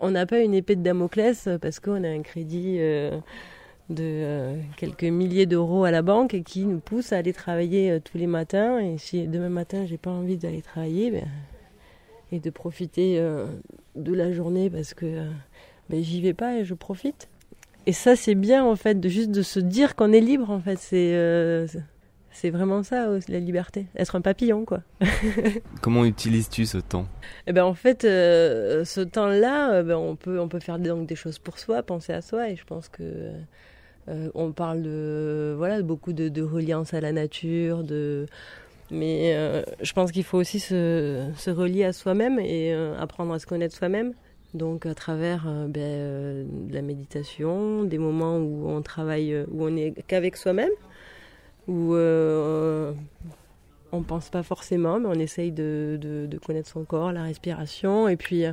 on 0.00 0.10
n'a 0.10 0.26
pas 0.26 0.40
une 0.40 0.54
épée 0.54 0.76
de 0.76 0.82
Damoclès 0.82 1.48
parce 1.60 1.80
qu'on 1.80 2.04
a 2.04 2.08
un 2.08 2.22
crédit 2.22 2.78
de 3.90 4.54
quelques 4.76 5.04
milliers 5.04 5.46
d'euros 5.46 5.84
à 5.84 5.90
la 5.90 6.02
banque 6.02 6.42
qui 6.44 6.64
nous 6.64 6.80
pousse 6.80 7.12
à 7.12 7.18
aller 7.18 7.32
travailler 7.32 7.98
tous 8.00 8.18
les 8.18 8.26
matins. 8.26 8.78
Et 8.78 8.98
si 8.98 9.26
demain 9.26 9.48
matin 9.48 9.84
j'ai 9.84 9.98
pas 9.98 10.10
envie 10.10 10.36
d'aller 10.36 10.62
travailler, 10.62 11.10
ben, 11.10 11.26
et 12.32 12.40
de 12.40 12.50
profiter 12.50 13.18
euh, 13.18 13.46
de 13.94 14.12
la 14.12 14.32
journée 14.32 14.70
parce 14.70 14.94
que 14.94 15.06
euh, 15.06 15.30
ben, 15.90 16.02
j'y 16.02 16.20
vais 16.20 16.32
pas 16.32 16.56
et 16.56 16.64
je 16.64 16.74
profite. 16.74 17.28
Et 17.86 17.92
ça, 17.92 18.16
c'est 18.16 18.34
bien 18.34 18.64
en 18.64 18.74
fait, 18.74 18.98
de 18.98 19.08
juste 19.08 19.30
de 19.30 19.42
se 19.42 19.60
dire 19.60 19.94
qu'on 19.94 20.12
est 20.12 20.20
libre 20.20 20.50
en 20.50 20.60
fait. 20.60 20.78
C'est 20.78 21.14
euh, 21.14 21.66
c'est 22.30 22.48
vraiment 22.48 22.82
ça 22.82 23.08
la 23.28 23.38
liberté, 23.38 23.86
être 23.94 24.16
un 24.16 24.22
papillon 24.22 24.64
quoi. 24.64 24.82
Comment 25.82 26.04
utilises-tu 26.06 26.64
ce 26.64 26.78
temps? 26.78 27.06
Eh 27.46 27.52
ben 27.52 27.64
en 27.64 27.74
fait, 27.74 28.02
ce 28.02 29.00
temps-là, 29.00 29.82
ben, 29.82 29.96
on 29.96 30.16
peut 30.16 30.40
on 30.40 30.48
peut 30.48 30.60
faire 30.60 30.78
donc 30.78 31.06
des 31.06 31.16
choses 31.16 31.38
pour 31.38 31.58
soi, 31.58 31.82
penser 31.82 32.14
à 32.14 32.22
soi, 32.22 32.48
et 32.48 32.56
je 32.56 32.64
pense 32.64 32.88
que 32.88 33.32
on 34.34 34.52
parle 34.52 34.82
de 34.82 35.54
voilà 35.58 35.82
beaucoup 35.82 36.12
de, 36.12 36.28
de 36.28 36.42
reliance 36.42 36.94
à 36.94 37.00
la 37.00 37.12
nature, 37.12 37.82
de 37.82 38.26
mais 38.92 39.34
euh, 39.34 39.62
je 39.80 39.92
pense 39.94 40.12
qu'il 40.12 40.22
faut 40.22 40.38
aussi 40.38 40.60
se, 40.60 41.30
se, 41.36 41.50
relier 41.50 41.84
à 41.84 41.94
soi-même 41.94 42.38
et 42.38 42.74
euh, 42.74 42.94
apprendre 42.98 43.32
à 43.32 43.38
se 43.38 43.46
connaître 43.46 43.74
soi-même. 43.74 44.12
Donc 44.52 44.84
à 44.84 44.94
travers 44.94 45.46
euh, 45.48 45.66
ben, 45.66 46.46
de 46.68 46.74
la 46.74 46.82
méditation, 46.82 47.84
des 47.84 47.96
moments 47.96 48.36
où 48.36 48.68
on 48.68 48.82
travaille, 48.82 49.34
où 49.50 49.64
on 49.64 49.70
n'est 49.70 49.94
qu'avec 50.06 50.36
soi-même, 50.36 50.70
où 51.68 51.94
on 53.94 54.02
pense 54.02 54.28
pas 54.28 54.42
forcément, 54.42 55.00
mais 55.00 55.08
on 55.08 55.14
essaye 55.14 55.52
de, 55.52 55.98
de, 56.00 56.38
connaître 56.38 56.68
son 56.68 56.84
corps, 56.84 57.12
la 57.12 57.22
respiration, 57.22 58.08
et 58.08 58.16
puis 58.16 58.44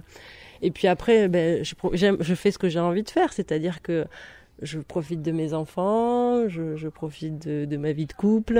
et 0.62 0.72
puis 0.72 0.88
après, 0.88 1.28
ben, 1.28 1.64
je, 1.64 2.36
fais 2.36 2.52
ce 2.52 2.58
que 2.58 2.70
j'ai 2.70 2.80
envie 2.80 3.04
de 3.04 3.10
faire, 3.10 3.34
c'est-à-dire 3.34 3.82
que 3.82 4.06
je 4.62 4.80
profite 4.80 5.22
de 5.22 5.32
mes 5.32 5.54
enfants, 5.54 6.48
je, 6.48 6.88
profite 6.88 7.40
de, 7.40 7.78
ma 7.78 7.92
vie 7.92 8.06
de 8.06 8.14
couple. 8.14 8.58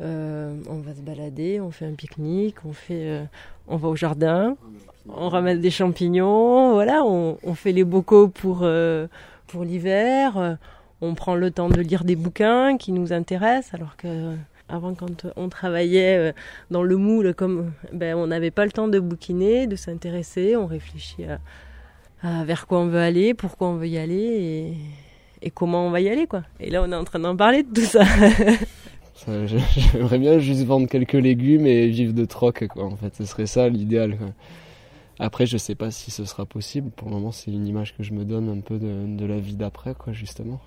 Euh, 0.00 0.56
on 0.68 0.78
va 0.78 0.92
se 0.92 1.00
balader, 1.00 1.60
on 1.60 1.70
fait 1.70 1.86
un 1.86 1.92
pique-nique, 1.92 2.56
on 2.64 2.72
fait, 2.72 3.06
euh, 3.06 3.24
on 3.68 3.76
va 3.76 3.88
au 3.88 3.94
jardin, 3.94 4.56
on 5.08 5.28
ramasse 5.28 5.60
des 5.60 5.70
champignons, 5.70 6.72
voilà, 6.72 7.04
on, 7.04 7.54
fait 7.54 7.70
les 7.70 7.84
bocaux 7.84 8.26
pour 8.26 8.60
euh, 8.62 9.06
pour 9.46 9.62
l'hiver, 9.62 10.58
on 11.00 11.14
prend 11.14 11.36
le 11.36 11.50
temps 11.52 11.68
de 11.68 11.80
lire 11.80 12.02
des 12.02 12.16
bouquins 12.16 12.76
qui 12.76 12.90
nous 12.90 13.12
intéressent, 13.12 13.74
alors 13.74 13.96
que 13.96 14.34
avant, 14.68 14.94
quand 14.94 15.26
on 15.36 15.48
travaillait 15.48 16.34
dans 16.72 16.82
le 16.82 16.96
moule, 16.96 17.34
comme 17.34 17.70
ben, 17.92 18.16
on 18.16 18.26
n'avait 18.26 18.50
pas 18.50 18.64
le 18.64 18.72
temps 18.72 18.88
de 18.88 18.98
bouquiner, 18.98 19.68
de 19.68 19.76
s'intéresser, 19.76 20.56
on 20.56 20.66
réfléchit 20.66 21.26
à, 22.22 22.44
vers 22.44 22.66
quoi 22.66 22.80
on 22.80 22.86
veut 22.86 22.98
aller, 22.98 23.34
pourquoi 23.34 23.68
on 23.68 23.76
veut 23.76 23.86
y 23.86 23.98
aller 23.98 24.74
et, 25.42 25.50
comment 25.50 25.86
on 25.86 25.90
va 25.90 26.00
y 26.00 26.08
aller. 26.08 26.26
quoi. 26.26 26.42
Et 26.58 26.70
là, 26.70 26.82
on 26.82 26.90
est 26.90 26.96
en 26.96 27.04
train 27.04 27.20
d'en 27.20 27.36
parler 27.36 27.62
de 27.62 27.72
tout 27.72 27.86
ça. 27.86 28.02
J'aimerais 29.46 30.18
bien 30.18 30.38
juste 30.38 30.64
vendre 30.64 30.88
quelques 30.88 31.12
légumes 31.12 31.66
et 31.66 31.88
vivre 31.88 32.12
de 32.12 32.24
troc, 32.24 32.66
quoi. 32.68 32.84
En 32.84 32.96
fait, 32.96 33.14
ce 33.14 33.24
serait 33.24 33.46
ça 33.46 33.68
l'idéal. 33.68 34.18
Après, 35.18 35.46
je 35.46 35.56
sais 35.56 35.74
pas 35.74 35.90
si 35.90 36.10
ce 36.10 36.24
sera 36.24 36.44
possible. 36.44 36.90
Pour 36.90 37.08
le 37.08 37.14
moment, 37.14 37.32
c'est 37.32 37.50
une 37.50 37.66
image 37.66 37.96
que 37.96 38.02
je 38.02 38.12
me 38.12 38.24
donne 38.24 38.48
un 38.48 38.60
peu 38.60 38.78
de, 38.78 39.16
de 39.16 39.26
la 39.26 39.38
vie 39.38 39.56
d'après, 39.56 39.94
quoi, 39.94 40.12
justement. 40.12 40.60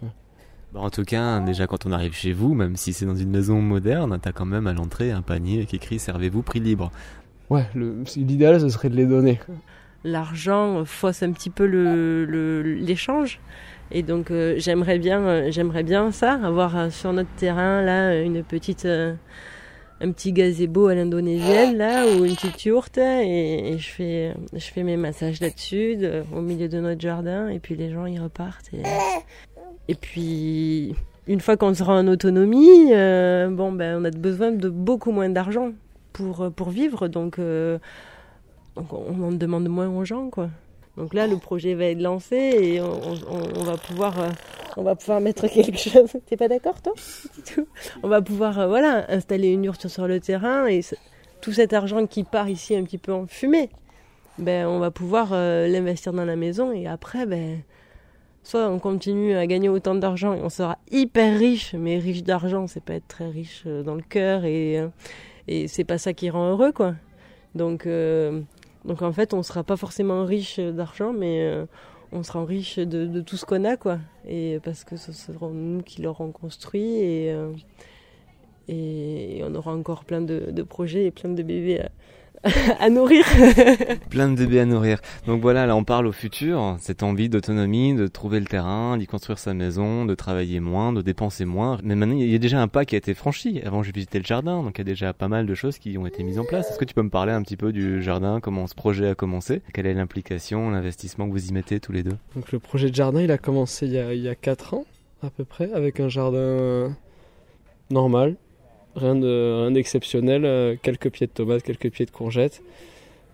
Bah, 0.74 0.82
en 0.82 0.90
tout 0.90 1.04
cas, 1.04 1.40
déjà 1.40 1.66
quand 1.66 1.86
on 1.86 1.92
arrive 1.92 2.14
chez 2.14 2.34
vous, 2.34 2.54
même 2.54 2.76
si 2.76 2.94
c'est 2.94 3.06
dans 3.06 3.16
une 3.16 3.30
maison 3.30 3.62
moderne, 3.62 4.18
t'as 4.22 4.32
quand 4.32 4.46
même 4.46 4.68
à 4.68 4.74
l'entrée 4.74 5.12
un 5.12 5.22
panier 5.22 5.66
qui 5.66 5.78
écrit 5.78 6.00
Servez-vous 6.00 6.42
prix 6.42 6.60
libre. 6.60 6.92
Ouais, 7.50 7.66
l'idéal 8.16 8.60
ce 8.60 8.68
serait 8.70 8.90
de 8.90 8.96
les 8.96 9.06
donner. 9.06 9.40
L'argent 10.08 10.86
fausse 10.86 11.22
un 11.22 11.32
petit 11.32 11.50
peu 11.50 11.66
l'échange. 11.66 13.40
Le, 13.92 13.98
et 13.98 14.04
donc 14.04 14.32
euh, 14.32 14.56
j'aimerais 14.58 15.00
bien, 15.00 15.22
euh, 15.22 15.84
bien 15.84 16.12
ça, 16.12 16.34
avoir 16.44 16.78
euh, 16.78 16.90
sur 16.90 17.14
notre 17.14 17.34
terrain 17.36 17.82
là 17.82 18.20
une 18.20 18.44
petite, 18.44 18.86
un 18.86 20.12
petit 20.12 20.34
gazebo 20.34 20.88
à 20.88 20.96
l'indonésienne 20.96 21.78
là 21.78 22.06
ou 22.06 22.26
une 22.26 22.36
petite 22.36 22.66
yourte 22.66 22.98
et, 22.98 23.76
je 23.78 23.90
fais, 23.90 24.34
je 24.54 24.66
fais 24.66 24.84
mes 24.84 24.98
massages 24.98 25.40
là-dessus 25.40 25.98
au 26.36 26.42
milieu 26.42 26.68
de 26.68 26.80
notre 26.80 27.02
jardin 27.02 27.48
et 27.48 27.60
puis 27.60 27.76
les 27.76 27.92
gens 27.92 28.06
ils 28.06 28.20
repartent 28.20 28.70
et, 28.74 28.84
et 29.90 29.96
puis, 29.96 30.94
une 31.28 31.40
fois 31.40 31.56
qu'on 31.56 31.74
sera 31.74 31.98
en 31.98 32.08
autonomie, 32.08 32.92
bon, 32.92 33.72
ben, 33.72 34.02
on 34.02 34.04
a 34.04 34.12
besoin 34.12 34.52
de 34.52 34.68
beaucoup 34.68 35.12
moins 35.12 35.30
d'argent 35.30 35.72
pour, 36.12 36.52
pour 36.54 36.72
vivre. 36.72 37.08
Donc, 37.08 37.40
euh, 38.78 38.82
on 38.92 39.24
en 39.24 39.32
demande 39.32 39.68
moins 39.68 39.90
aux 39.90 40.06
gens, 40.06 40.30
quoi. 40.30 40.50
Donc 40.96 41.14
là, 41.14 41.28
le 41.28 41.38
projet 41.38 41.76
va 41.76 41.86
être 41.86 42.02
lancé 42.02 42.36
et 42.36 42.82
on, 42.82 43.64
va 43.64 43.78
pouvoir, 43.78 44.16
on 44.78 44.84
va 44.84 44.96
pouvoir 44.96 45.22
mettre 45.22 45.48
quelque 45.54 45.78
chose. 45.78 46.10
T'es 46.26 46.38
pas 46.38 46.48
d'accord, 46.48 46.82
toi? 46.82 46.94
On 48.02 48.08
va 48.08 48.22
pouvoir, 48.22 48.68
voilà, 48.68 49.06
installer 49.10 49.50
une 49.50 49.66
urne 49.66 49.78
sur 49.78 50.08
le 50.08 50.20
terrain 50.20 50.66
et 50.66 50.82
tout 51.40 51.54
cet 51.54 51.74
argent 51.74 52.08
qui 52.08 52.24
part 52.24 52.50
ici 52.50 52.76
un 52.76 52.84
petit 52.84 52.98
peu 52.98 53.14
en 53.14 53.28
fumée, 53.28 53.70
ben, 54.40 54.66
on 54.66 54.80
va 54.80 54.90
pouvoir 54.90 55.34
l'investir 55.34 56.14
dans 56.14 56.26
la 56.26 56.36
maison 56.36 56.72
et 56.72 56.88
après, 56.88 57.28
ben, 57.28 57.62
soit 58.48 58.70
on 58.70 58.80
continue 58.80 59.36
à 59.36 59.46
gagner 59.46 59.68
autant 59.68 59.94
d'argent 59.94 60.34
et 60.34 60.42
on 60.42 60.50
sera 60.50 60.78
hyper 60.90 61.38
riche, 61.38 61.74
mais 61.74 62.00
riche 62.00 62.24
d'argent, 62.24 62.66
c'est 62.66 62.82
pas 62.82 62.94
être 62.94 63.08
très 63.08 63.28
riche 63.28 63.64
euh, 63.68 63.84
dans 63.84 63.96
le 63.96 64.02
cœur 64.02 64.46
et, 64.46 64.80
euh, 64.80 64.88
et 65.50 65.68
c'est 65.68 65.84
pas 65.84 65.98
ça 65.98 66.14
qui 66.14 66.30
rend 66.30 66.52
heureux, 66.52 66.72
quoi. 66.72 66.96
Donc, 67.56 67.86
euh, 67.86 68.42
donc 68.88 69.02
en 69.02 69.12
fait, 69.12 69.34
on 69.34 69.44
sera 69.44 69.64
pas 69.64 69.78
forcément 69.78 70.26
riche 70.26 70.60
d'argent, 70.60 71.14
mais 71.14 71.66
on 72.12 72.24
sera 72.24 72.44
riche 72.46 72.80
de, 72.80 73.22
tout 73.22 73.38
ce 73.38 73.46
qu'on 73.46 73.64
a, 73.66 73.78
quoi. 73.78 74.00
Et 74.28 74.60
parce 74.64 74.84
que 74.84 74.98
ce 74.98 75.12
seront 75.12 75.50
nous 75.50 75.84
qui 75.84 76.02
l'aurons 76.02 76.32
construit 76.32 76.82
et, 76.84 77.36
et 78.68 79.42
on 79.44 79.54
aura 79.56 79.74
encore 79.74 80.04
plein 80.06 80.22
de, 80.22 80.64
projets 80.64 81.06
et 81.06 81.12
plein 81.12 81.30
de 81.30 81.44
bébés 81.44 81.84
à 82.80 82.90
nourrir. 82.90 83.26
Plein 84.10 84.30
de 84.30 84.36
bébés 84.36 84.60
à 84.60 84.66
nourrir. 84.66 85.00
Donc 85.26 85.42
voilà, 85.42 85.66
là 85.66 85.76
on 85.76 85.84
parle 85.84 86.08
au 86.08 86.12
futur, 86.12 86.78
cette 86.80 87.04
envie 87.04 87.30
d'autonomie, 87.30 87.94
de 87.94 88.08
trouver 88.08 88.40
le 88.40 88.46
terrain, 88.46 88.98
d'y 88.98 89.08
construire 89.08 89.40
sa 89.40 89.54
maison, 89.54 90.06
de 90.06 90.16
travailler 90.16 90.60
moins, 90.60 90.94
de 90.94 91.02
dépenser 91.02 91.46
moins. 91.46 91.78
Mais 91.84 91.96
maintenant, 91.96 92.18
il 92.18 92.30
y 92.30 92.36
a 92.36 92.40
déjà 92.40 92.62
un 92.62 92.68
pas 92.68 92.86
qui 92.86 92.96
a 92.96 92.98
été 92.98 93.14
franchi. 93.14 93.62
Avant, 93.66 93.84
j'ai 93.84 93.92
visité 93.92 94.20
le 94.20 94.26
jardin, 94.26 94.64
donc 94.64 94.78
il 94.78 94.80
y 94.80 94.82
a 94.82 94.86
déjà 94.86 95.14
pas 95.14 95.28
mal 95.28 95.46
de 95.46 95.56
choses 95.56 95.78
qui 95.78 95.98
ont 95.98 96.06
été 96.06 96.24
mises 96.24 96.40
en 96.40 96.46
place. 96.46 96.70
Est-ce 96.70 96.80
que 96.80 96.86
tu 96.86 96.94
peux 96.94 97.04
me 97.04 97.10
parler 97.10 97.34
un 97.34 97.42
petit 97.42 97.58
peu 97.58 97.72
du 97.72 98.02
jardin, 98.02 98.40
comment 98.40 98.68
ce 98.68 98.76
projet 98.76 99.10
a 99.10 99.16
commencé? 99.16 99.62
Quelle 99.74 99.88
est 99.88 99.94
l'implication, 99.94 100.70
l'investissement 100.70 101.28
que 101.28 101.32
vous 101.32 101.50
y 101.50 101.54
mettez 101.54 101.80
tous 101.80 101.92
les 101.92 102.04
deux? 102.04 102.18
Donc 102.36 102.52
le 102.52 102.60
projet 102.60 102.90
de 102.90 102.96
jardin, 102.96 103.22
il 103.22 103.32
a 103.32 103.38
commencé 103.38 103.88
il 103.88 103.94
y 103.94 104.00
a, 104.00 104.14
il 104.14 104.22
y 104.22 104.30
a 104.30 104.36
4 104.36 104.74
ans 104.74 104.86
à 105.24 105.30
peu 105.30 105.46
près, 105.46 105.72
avec 105.74 106.00
un 106.00 106.10
jardin 106.10 106.96
normal, 107.90 108.36
rien 108.98 109.16
de 109.16 109.62
rien 109.62 109.72
d'exceptionnel, 109.72 110.46
euh, 110.46 110.76
quelques 110.82 111.10
pieds 111.12 111.28
de 111.28 111.32
tomates, 111.32 111.64
quelques 111.64 111.92
pieds 111.92 112.06
de 112.06 112.12
courgettes. 112.12 112.62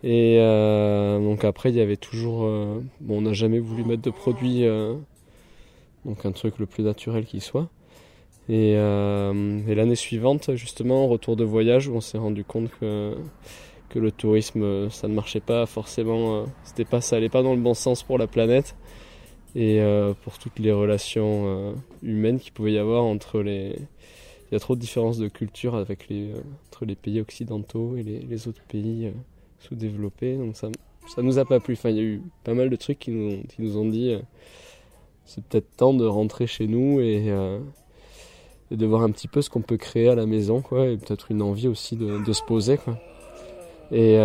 Et 0.03 0.37
euh, 0.39 1.19
donc 1.19 1.45
après 1.45 1.69
il 1.69 1.75
y 1.75 1.81
avait 1.81 1.97
toujours, 1.97 2.43
euh, 2.43 2.81
bon 2.99 3.19
on 3.19 3.21
n'a 3.21 3.33
jamais 3.33 3.59
voulu 3.59 3.83
mettre 3.85 4.01
de 4.01 4.09
produits, 4.09 4.65
donc 6.05 6.25
un 6.25 6.31
truc 6.31 6.59
le 6.59 6.65
plus 6.65 6.83
naturel 6.83 7.25
qui 7.25 7.39
soit. 7.39 7.69
Et, 8.49 8.73
l'année 8.75 9.95
suivante, 9.95 10.53
justement, 10.55 11.05
en 11.05 11.07
retour 11.07 11.37
de 11.37 11.45
voyage, 11.45 11.87
on 11.87 12.01
s'est 12.01 12.17
rendu 12.17 12.43
compte 12.43 12.69
que, 12.79 13.15
que 13.87 13.99
le 13.99 14.11
tourisme, 14.11 14.89
ça 14.89 15.07
ne 15.07 15.13
marchait 15.13 15.39
pas 15.39 15.65
forcément, 15.65 16.45
c'était 16.65 16.83
pas, 16.83 16.99
ça 16.99 17.15
allait 17.15 17.29
pas 17.29 17.41
dans 17.41 17.53
le 17.53 17.61
bon 17.61 17.73
sens 17.73 18.03
pour 18.03 18.17
la 18.17 18.27
planète 18.27 18.75
et 19.55 19.81
pour 20.23 20.37
toutes 20.39 20.59
les 20.59 20.73
relations 20.73 21.73
humaines 22.01 22.39
qu'il 22.39 22.51
pouvait 22.51 22.73
y 22.73 22.77
avoir 22.77 23.03
entre 23.03 23.41
les, 23.41 23.77
y 24.53 24.55
a 24.55 24.59
trop 24.59 24.75
de 24.75 24.79
différences 24.79 25.17
de 25.17 25.27
culture 25.27 25.75
euh, 25.75 25.85
entre 26.67 26.85
les 26.85 26.95
pays 26.95 27.19
occidentaux 27.19 27.97
et 27.97 28.03
les, 28.03 28.47
autres 28.47 28.61
pays 28.67 29.07
euh, 29.07 29.11
sous-développés. 29.59 30.37
Donc 30.37 30.55
ça 30.55 30.69
ça 31.13 31.21
nous 31.21 31.37
a 31.37 31.43
pas 31.43 31.59
plu. 31.59 31.73
Enfin, 31.73 31.89
il 31.89 31.95
y 31.97 31.99
a 31.99 32.03
eu 32.03 32.21
pas 32.45 32.53
mal 32.53 32.69
de 32.69 32.75
trucs 32.77 32.99
qui 32.99 33.11
nous, 33.11 33.43
qui 33.43 33.61
nous 33.61 33.77
ont 33.77 33.85
dit 33.85 34.11
euh, 34.11 34.19
c'est 35.25 35.43
peut-être 35.43 35.75
temps 35.75 35.93
de 35.93 36.05
rentrer 36.05 36.47
chez 36.47 36.67
nous 36.67 37.01
et, 37.01 37.31
de 38.71 38.85
voir 38.85 39.03
un 39.03 39.11
petit 39.11 39.27
peu 39.27 39.41
ce 39.41 39.49
qu'on 39.49 39.61
peut 39.61 39.77
créer 39.77 40.09
à 40.09 40.15
la 40.15 40.25
maison, 40.25 40.61
quoi, 40.61 40.87
et 40.87 40.97
peut-être 40.97 41.31
une 41.31 41.41
envie 41.41 41.67
aussi 41.67 41.95
de, 41.95 42.23
de 42.23 42.33
se 42.33 42.41
poser, 42.43 42.77
quoi. 42.77 42.97
Et 43.91 44.17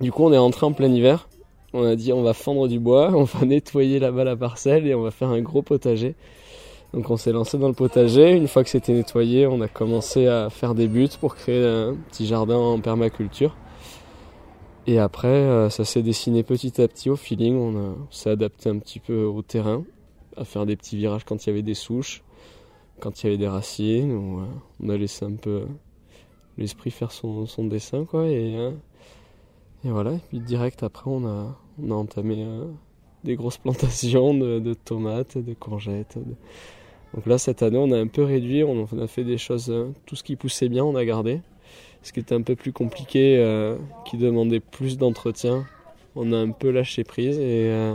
du 0.00 0.12
coup, 0.12 0.24
on 0.24 0.32
est 0.32 0.38
rentré 0.38 0.64
en 0.64 0.72
plein 0.72 0.90
hiver. 0.90 1.28
On 1.72 1.84
a 1.84 1.96
dit 1.96 2.12
on 2.12 2.22
va 2.22 2.32
fendre 2.32 2.68
du 2.68 2.78
bois, 2.78 3.10
on 3.14 3.24
va 3.24 3.44
nettoyer 3.44 3.98
là-bas 3.98 4.24
la 4.24 4.36
parcelle 4.36 4.86
et 4.86 4.94
on 4.94 5.02
va 5.02 5.10
faire 5.10 5.28
un 5.28 5.42
gros 5.42 5.62
potager. 5.62 6.14
Donc 6.92 7.10
on 7.10 7.16
s'est 7.16 7.32
lancé 7.32 7.58
dans 7.58 7.68
le 7.68 7.74
potager. 7.74 8.32
Une 8.32 8.48
fois 8.48 8.64
que 8.64 8.70
c'était 8.70 8.92
nettoyé, 8.92 9.46
on 9.46 9.60
a 9.60 9.68
commencé 9.68 10.26
à 10.26 10.50
faire 10.50 10.74
des 10.74 10.88
buts 10.88 11.08
pour 11.20 11.34
créer 11.34 11.64
un 11.64 11.94
petit 12.10 12.26
jardin 12.26 12.56
en 12.56 12.80
permaculture. 12.80 13.54
Et 14.86 14.98
après, 14.98 15.28
euh, 15.28 15.68
ça 15.68 15.84
s'est 15.84 16.02
dessiné 16.02 16.42
petit 16.44 16.80
à 16.80 16.86
petit 16.86 17.10
au 17.10 17.16
feeling. 17.16 17.56
On, 17.56 17.96
s'est 18.10 18.30
adapté 18.30 18.68
un 18.68 18.78
petit 18.78 19.00
peu 19.00 19.24
au 19.24 19.42
terrain, 19.42 19.84
à 20.36 20.44
faire 20.44 20.64
des 20.64 20.76
petits 20.76 20.96
virages 20.96 21.24
quand 21.24 21.44
il 21.44 21.48
y 21.48 21.52
avait 21.52 21.62
des 21.62 21.74
souches, 21.74 22.22
quand 23.00 23.22
il 23.22 23.26
y 23.26 23.28
avait 23.28 23.38
des 23.38 23.48
racines. 23.48 24.12
On, 24.12 24.88
euh, 24.88 24.94
a 24.94 24.96
laissé 24.96 25.24
un 25.24 25.34
peu 25.34 25.66
l'esprit 26.56 26.92
faire 26.92 27.10
son, 27.10 27.46
dessin, 27.64 28.04
quoi. 28.04 28.28
Et, 28.28 28.56
euh, 28.56 28.70
et 29.84 29.90
voilà. 29.90 30.12
Et 30.12 30.20
puis 30.28 30.38
direct 30.38 30.84
après, 30.84 31.10
on 31.10 31.26
a, 31.26 31.58
on 31.82 31.90
a 31.90 31.94
entamé 31.94 32.46
des 33.26 33.36
grosses 33.36 33.58
plantations 33.58 34.32
de, 34.32 34.58
de 34.60 34.74
tomates, 34.74 35.36
de 35.36 35.52
courgettes. 35.52 36.16
Donc 37.14 37.26
là, 37.26 37.38
cette 37.38 37.62
année, 37.62 37.78
on 37.78 37.90
a 37.92 37.98
un 37.98 38.06
peu 38.06 38.22
réduit, 38.22 38.62
on 38.64 38.86
a 39.02 39.06
fait 39.06 39.24
des 39.24 39.38
choses, 39.38 39.70
euh, 39.70 39.90
tout 40.06 40.16
ce 40.16 40.22
qui 40.22 40.36
poussait 40.36 40.68
bien, 40.68 40.84
on 40.84 40.94
a 40.94 41.04
gardé. 41.04 41.40
Ce 42.02 42.12
qui 42.12 42.20
était 42.20 42.34
un 42.34 42.42
peu 42.42 42.54
plus 42.54 42.72
compliqué, 42.72 43.36
euh, 43.38 43.76
qui 44.04 44.16
demandait 44.16 44.60
plus 44.60 44.96
d'entretien, 44.96 45.66
on 46.14 46.32
a 46.32 46.36
un 46.36 46.50
peu 46.50 46.70
lâché 46.70 47.04
prise. 47.04 47.38
Et, 47.38 47.68
euh, 47.70 47.94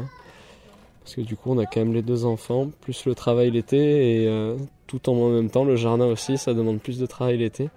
parce 1.03 1.15
que 1.15 1.21
du 1.21 1.35
coup, 1.35 1.51
on 1.51 1.57
a 1.59 1.65
quand 1.65 1.79
même 1.79 1.93
les 1.93 2.01
deux 2.01 2.25
enfants, 2.25 2.69
plus 2.81 3.05
le 3.05 3.15
travail 3.15 3.51
l'été, 3.51 4.23
et 4.23 4.55
tout 4.85 5.09
en 5.09 5.29
même 5.29 5.49
temps, 5.49 5.65
le 5.65 5.75
jardin 5.75 6.05
aussi, 6.05 6.37
ça 6.37 6.53
demande 6.53 6.79
plus 6.79 6.99
de 6.99 7.05
travail 7.07 7.37
l'été. 7.37 7.69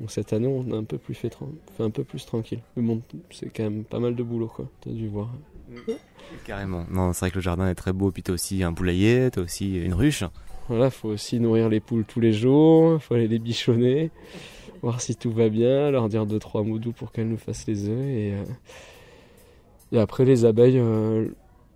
Donc 0.00 0.10
cette 0.10 0.32
année, 0.32 0.46
on 0.46 0.72
a 0.72 0.76
un 0.76 0.84
peu 0.84 0.98
plus 0.98 1.14
fait 1.14 1.36
un 1.80 1.90
peu 1.90 2.04
plus 2.04 2.24
tranquille. 2.24 2.60
Mais 2.76 2.82
bon, 2.82 3.02
c'est 3.30 3.50
quand 3.50 3.64
même 3.64 3.84
pas 3.84 3.98
mal 3.98 4.14
de 4.14 4.22
boulot, 4.22 4.46
quoi. 4.46 4.66
T'as 4.80 4.90
dû 4.90 5.08
voir. 5.08 5.28
Carrément. 6.44 6.86
Non, 6.90 7.12
c'est 7.12 7.20
vrai 7.20 7.30
que 7.30 7.36
le 7.36 7.42
jardin 7.42 7.68
est 7.68 7.74
très 7.74 7.92
beau. 7.92 8.10
Puis 8.10 8.22
t'as 8.22 8.32
aussi 8.32 8.62
un 8.62 8.72
poulailler, 8.72 9.30
t'as 9.30 9.42
aussi 9.42 9.78
une 9.78 9.94
ruche. 9.94 10.24
Voilà, 10.68 10.90
faut 10.90 11.08
aussi 11.08 11.40
nourrir 11.40 11.68
les 11.68 11.80
poules 11.80 12.04
tous 12.04 12.20
les 12.20 12.32
jours, 12.32 13.02
faut 13.02 13.14
aller 13.14 13.28
les 13.28 13.38
bichonner, 13.38 14.10
voir 14.80 15.00
si 15.00 15.16
tout 15.16 15.32
va 15.32 15.48
bien, 15.48 15.90
leur 15.90 16.08
dire 16.08 16.24
deux 16.24 16.38
trois 16.38 16.62
mots 16.62 16.78
doux 16.78 16.92
pour 16.92 17.10
qu'elles 17.10 17.28
nous 17.28 17.36
fassent 17.36 17.66
les 17.66 17.88
œufs 17.88 18.06
et, 18.06 18.34
euh, 19.92 20.00
après 20.00 20.24
les 20.24 20.44
abeilles, 20.44 20.78
euh, 20.78 21.28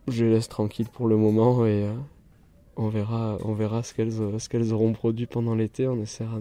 je 0.08 0.24
les 0.24 0.30
laisse 0.32 0.48
tranquilles 0.48 0.88
pour 0.88 1.08
le 1.08 1.16
moment 1.16 1.66
et 1.66 1.84
euh, 1.84 1.92
on 2.76 2.88
verra, 2.88 3.38
on 3.44 3.54
verra 3.54 3.82
ce 3.82 3.92
qu'elles 3.92 4.12
ce 4.12 4.48
qu'elles 4.48 4.72
auront 4.72 4.92
produit 4.92 5.26
pendant 5.26 5.54
l'été. 5.54 5.88
On 5.88 6.00
essaiera 6.00 6.38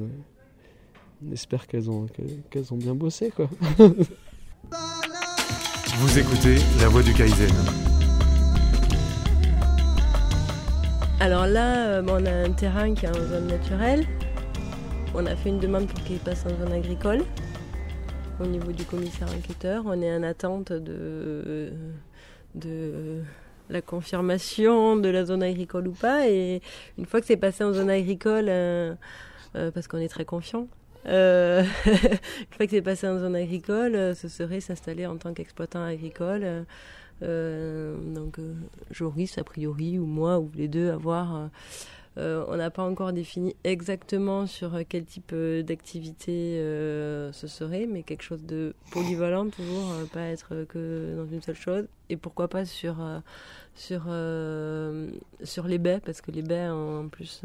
on 1.25 1.31
espère 1.31 1.65
qu'elles 1.65 1.89
ont 1.89 2.05
qu'elles 2.51 2.73
ont 2.73 2.77
bien 2.77 2.93
bossé 2.93 3.31
quoi. 3.31 3.49
Vous 5.97 6.19
écoutez 6.19 6.57
La 6.81 6.89
Voix 6.89 7.01
du 7.01 7.13
Kaizen. 7.13 7.49
Alors 11.21 11.47
là, 11.47 11.87
euh, 11.87 12.03
on 12.05 12.25
a 12.25 12.31
un 12.31 12.51
terrain 12.51 12.93
qui 12.93 13.05
est 13.05 13.09
en 13.09 13.13
zone 13.13 13.47
naturelle. 13.47 14.05
On 15.13 15.25
a 15.25 15.37
fait 15.37 15.47
une 15.47 15.59
demande 15.59 15.87
pour 15.87 16.03
qu'il 16.03 16.19
passe 16.19 16.45
en 16.45 16.49
zone 16.49 16.73
agricole. 16.73 17.23
Au 18.41 18.45
niveau 18.45 18.73
du 18.73 18.83
commissaire 18.83 19.29
enquêteur, 19.29 19.83
on 19.85 20.01
est 20.01 20.13
en 20.13 20.23
attente 20.23 20.73
de, 20.73 21.71
de 22.55 23.21
la 23.69 23.81
confirmation 23.81 24.97
de 24.97 25.07
la 25.07 25.23
zone 25.23 25.43
agricole 25.43 25.87
ou 25.87 25.93
pas. 25.93 26.27
Et 26.27 26.61
une 26.97 27.05
fois 27.05 27.21
que 27.21 27.25
c'est 27.25 27.37
passé 27.37 27.63
en 27.63 27.71
zone 27.71 27.89
agricole, 27.89 28.51
parce 29.53 29.87
qu'on 29.87 29.99
est 29.99 30.09
très 30.09 30.25
confiant, 30.25 30.67
euh, 31.07 31.63
une 31.85 32.47
fois 32.51 32.65
que 32.65 32.71
c'est 32.71 32.81
passé 32.81 33.07
en 33.07 33.19
zone 33.19 33.35
agricole, 33.35 34.15
ce 34.15 34.27
serait 34.27 34.59
s'installer 34.59 35.05
en 35.05 35.17
tant 35.17 35.33
qu'exploitant 35.33 35.83
agricole. 35.83 36.65
Euh, 37.23 37.95
donc, 38.13 38.37
Joris, 38.91 39.37
a 39.37 39.43
priori, 39.43 39.99
ou 39.99 40.05
moi, 40.05 40.39
ou 40.39 40.51
les 40.55 40.67
deux, 40.67 40.89
avoir 40.89 41.49
euh, 42.17 42.45
on 42.47 42.55
n'a 42.55 42.71
pas 42.71 42.83
encore 42.83 43.11
défini 43.11 43.57
exactement 43.65 44.47
sur 44.47 44.73
euh, 44.73 44.83
quel 44.87 45.03
type 45.03 45.31
euh, 45.33 45.63
d'activité 45.63 46.57
ce 47.33 47.47
serait, 47.47 47.87
mais 47.87 48.03
quelque 48.03 48.23
chose 48.23 48.43
de 48.43 48.73
polyvalent 48.91 49.49
toujours, 49.49 49.91
pas 50.13 50.21
être 50.21 50.65
que 50.69 51.15
dans 51.17 51.27
une 51.27 51.41
seule 51.41 51.55
chose. 51.55 51.87
Et 52.09 52.17
pourquoi 52.17 52.47
pas 52.47 52.65
sur, 52.65 52.97
sur, 53.73 54.03
sur 55.43 55.67
les 55.67 55.77
baies, 55.77 55.99
parce 56.05 56.21
que 56.21 56.31
les 56.31 56.41
baies, 56.41 56.69
en 56.69 57.09
plus, 57.09 57.41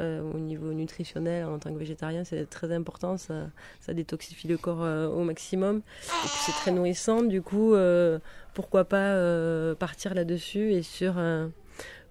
au 0.00 0.38
niveau 0.38 0.72
nutritionnel, 0.72 1.44
en 1.46 1.58
tant 1.58 1.72
que 1.72 1.78
végétarien, 1.78 2.24
c'est 2.24 2.48
très 2.48 2.72
important. 2.74 3.16
Ça, 3.16 3.48
ça 3.80 3.94
détoxifie 3.94 4.48
le 4.48 4.56
corps 4.56 4.80
au 5.12 5.24
maximum. 5.24 5.78
Et 5.78 6.28
puis 6.28 6.38
c'est 6.46 6.52
très 6.52 6.70
nourrissant. 6.70 7.22
Du 7.22 7.42
coup, 7.42 7.74
pourquoi 8.54 8.84
pas 8.84 9.74
partir 9.76 10.14
là-dessus 10.14 10.72
et 10.72 10.82
sur 10.82 11.18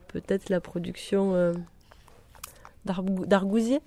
peut-être 0.08 0.50
la 0.50 0.62
production 0.62 1.34
euh, 1.34 1.54
d'argousier. 2.86 3.80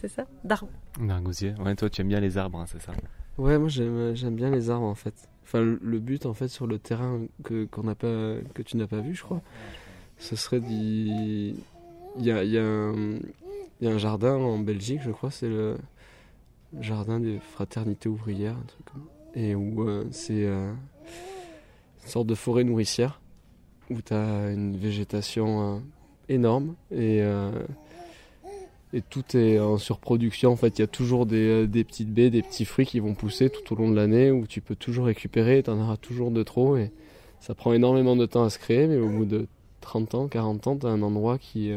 C'est 0.00 0.08
ça? 0.08 0.26
D'argousier. 0.44 1.54
Ouais, 1.58 1.74
toi 1.74 1.90
tu 1.90 2.00
aimes 2.00 2.08
bien 2.08 2.20
les 2.20 2.38
arbres, 2.38 2.58
hein, 2.58 2.66
c'est 2.66 2.80
ça? 2.80 2.92
Ouais, 3.36 3.58
moi 3.58 3.68
j'aime 3.68 4.34
bien 4.34 4.50
les 4.50 4.70
arbres 4.70 4.86
en 4.86 4.94
fait. 4.94 5.14
Enfin, 5.44 5.60
le, 5.60 5.98
but 5.98 6.26
en 6.26 6.34
fait 6.34 6.48
sur 6.48 6.66
le 6.66 6.78
terrain 6.78 7.20
que, 7.42 7.64
qu'on 7.66 7.84
n'a 7.84 7.94
pas, 7.94 8.34
que 8.54 8.62
tu 8.62 8.76
n'as 8.76 8.86
pas 8.86 9.00
vu, 9.00 9.14
je 9.14 9.22
crois, 9.22 9.40
ce 10.18 10.36
serait 10.36 10.60
d'y. 10.60 11.54
Il 12.20 12.26
y 12.26 12.58
a, 12.58 13.90
un, 13.90 13.98
jardin 13.98 14.34
en 14.34 14.58
Belgique, 14.58 15.00
je 15.04 15.10
crois, 15.12 15.30
c'est 15.30 15.48
le 15.48 15.76
jardin 16.80 17.20
des 17.20 17.38
fraternités 17.38 18.08
ouvrières, 18.08 18.56
un 18.56 18.66
truc 18.66 18.86
comme 18.86 19.06
Et 19.34 19.54
où 19.54 19.88
euh, 19.88 20.04
c'est 20.10 20.44
euh, 20.44 20.72
une 22.02 22.08
sorte 22.08 22.26
de 22.26 22.34
forêt 22.34 22.64
nourricière 22.64 23.20
où 23.90 24.02
tu 24.02 24.12
as 24.12 24.50
une 24.50 24.76
végétation 24.76 25.76
euh, 25.76 25.78
énorme 26.28 26.74
et, 26.90 27.22
et 28.92 29.00
tout 29.00 29.36
est 29.36 29.58
en 29.60 29.78
surproduction. 29.78 30.50
En 30.50 30.56
fait, 30.56 30.78
il 30.78 30.82
y 30.82 30.84
a 30.84 30.88
toujours 30.88 31.24
des, 31.24 31.66
des, 31.66 31.84
petites 31.84 32.12
baies, 32.12 32.30
des 32.30 32.42
petits 32.42 32.64
fruits 32.64 32.84
qui 32.84 33.00
vont 33.00 33.14
pousser 33.14 33.48
tout 33.48 33.72
au 33.72 33.76
long 33.76 33.90
de 33.90 33.96
l'année 33.96 34.30
où 34.30 34.46
tu 34.46 34.60
peux 34.60 34.76
toujours 34.76 35.06
récupérer, 35.06 35.62
tu 35.62 35.70
en 35.70 35.80
auras 35.80 35.96
toujours 35.96 36.30
de 36.32 36.42
trop 36.42 36.76
et 36.76 36.90
ça 37.40 37.54
prend 37.54 37.72
énormément 37.72 38.16
de 38.16 38.26
temps 38.26 38.42
à 38.42 38.50
se 38.50 38.58
créer, 38.58 38.88
mais 38.88 38.98
au 38.98 39.08
bout 39.08 39.24
de 39.24 39.46
30 39.82 40.14
ans, 40.16 40.28
40 40.28 40.66
ans, 40.66 40.76
tu 40.76 40.86
as 40.86 40.90
un 40.90 41.02
endroit 41.02 41.38
qui. 41.38 41.72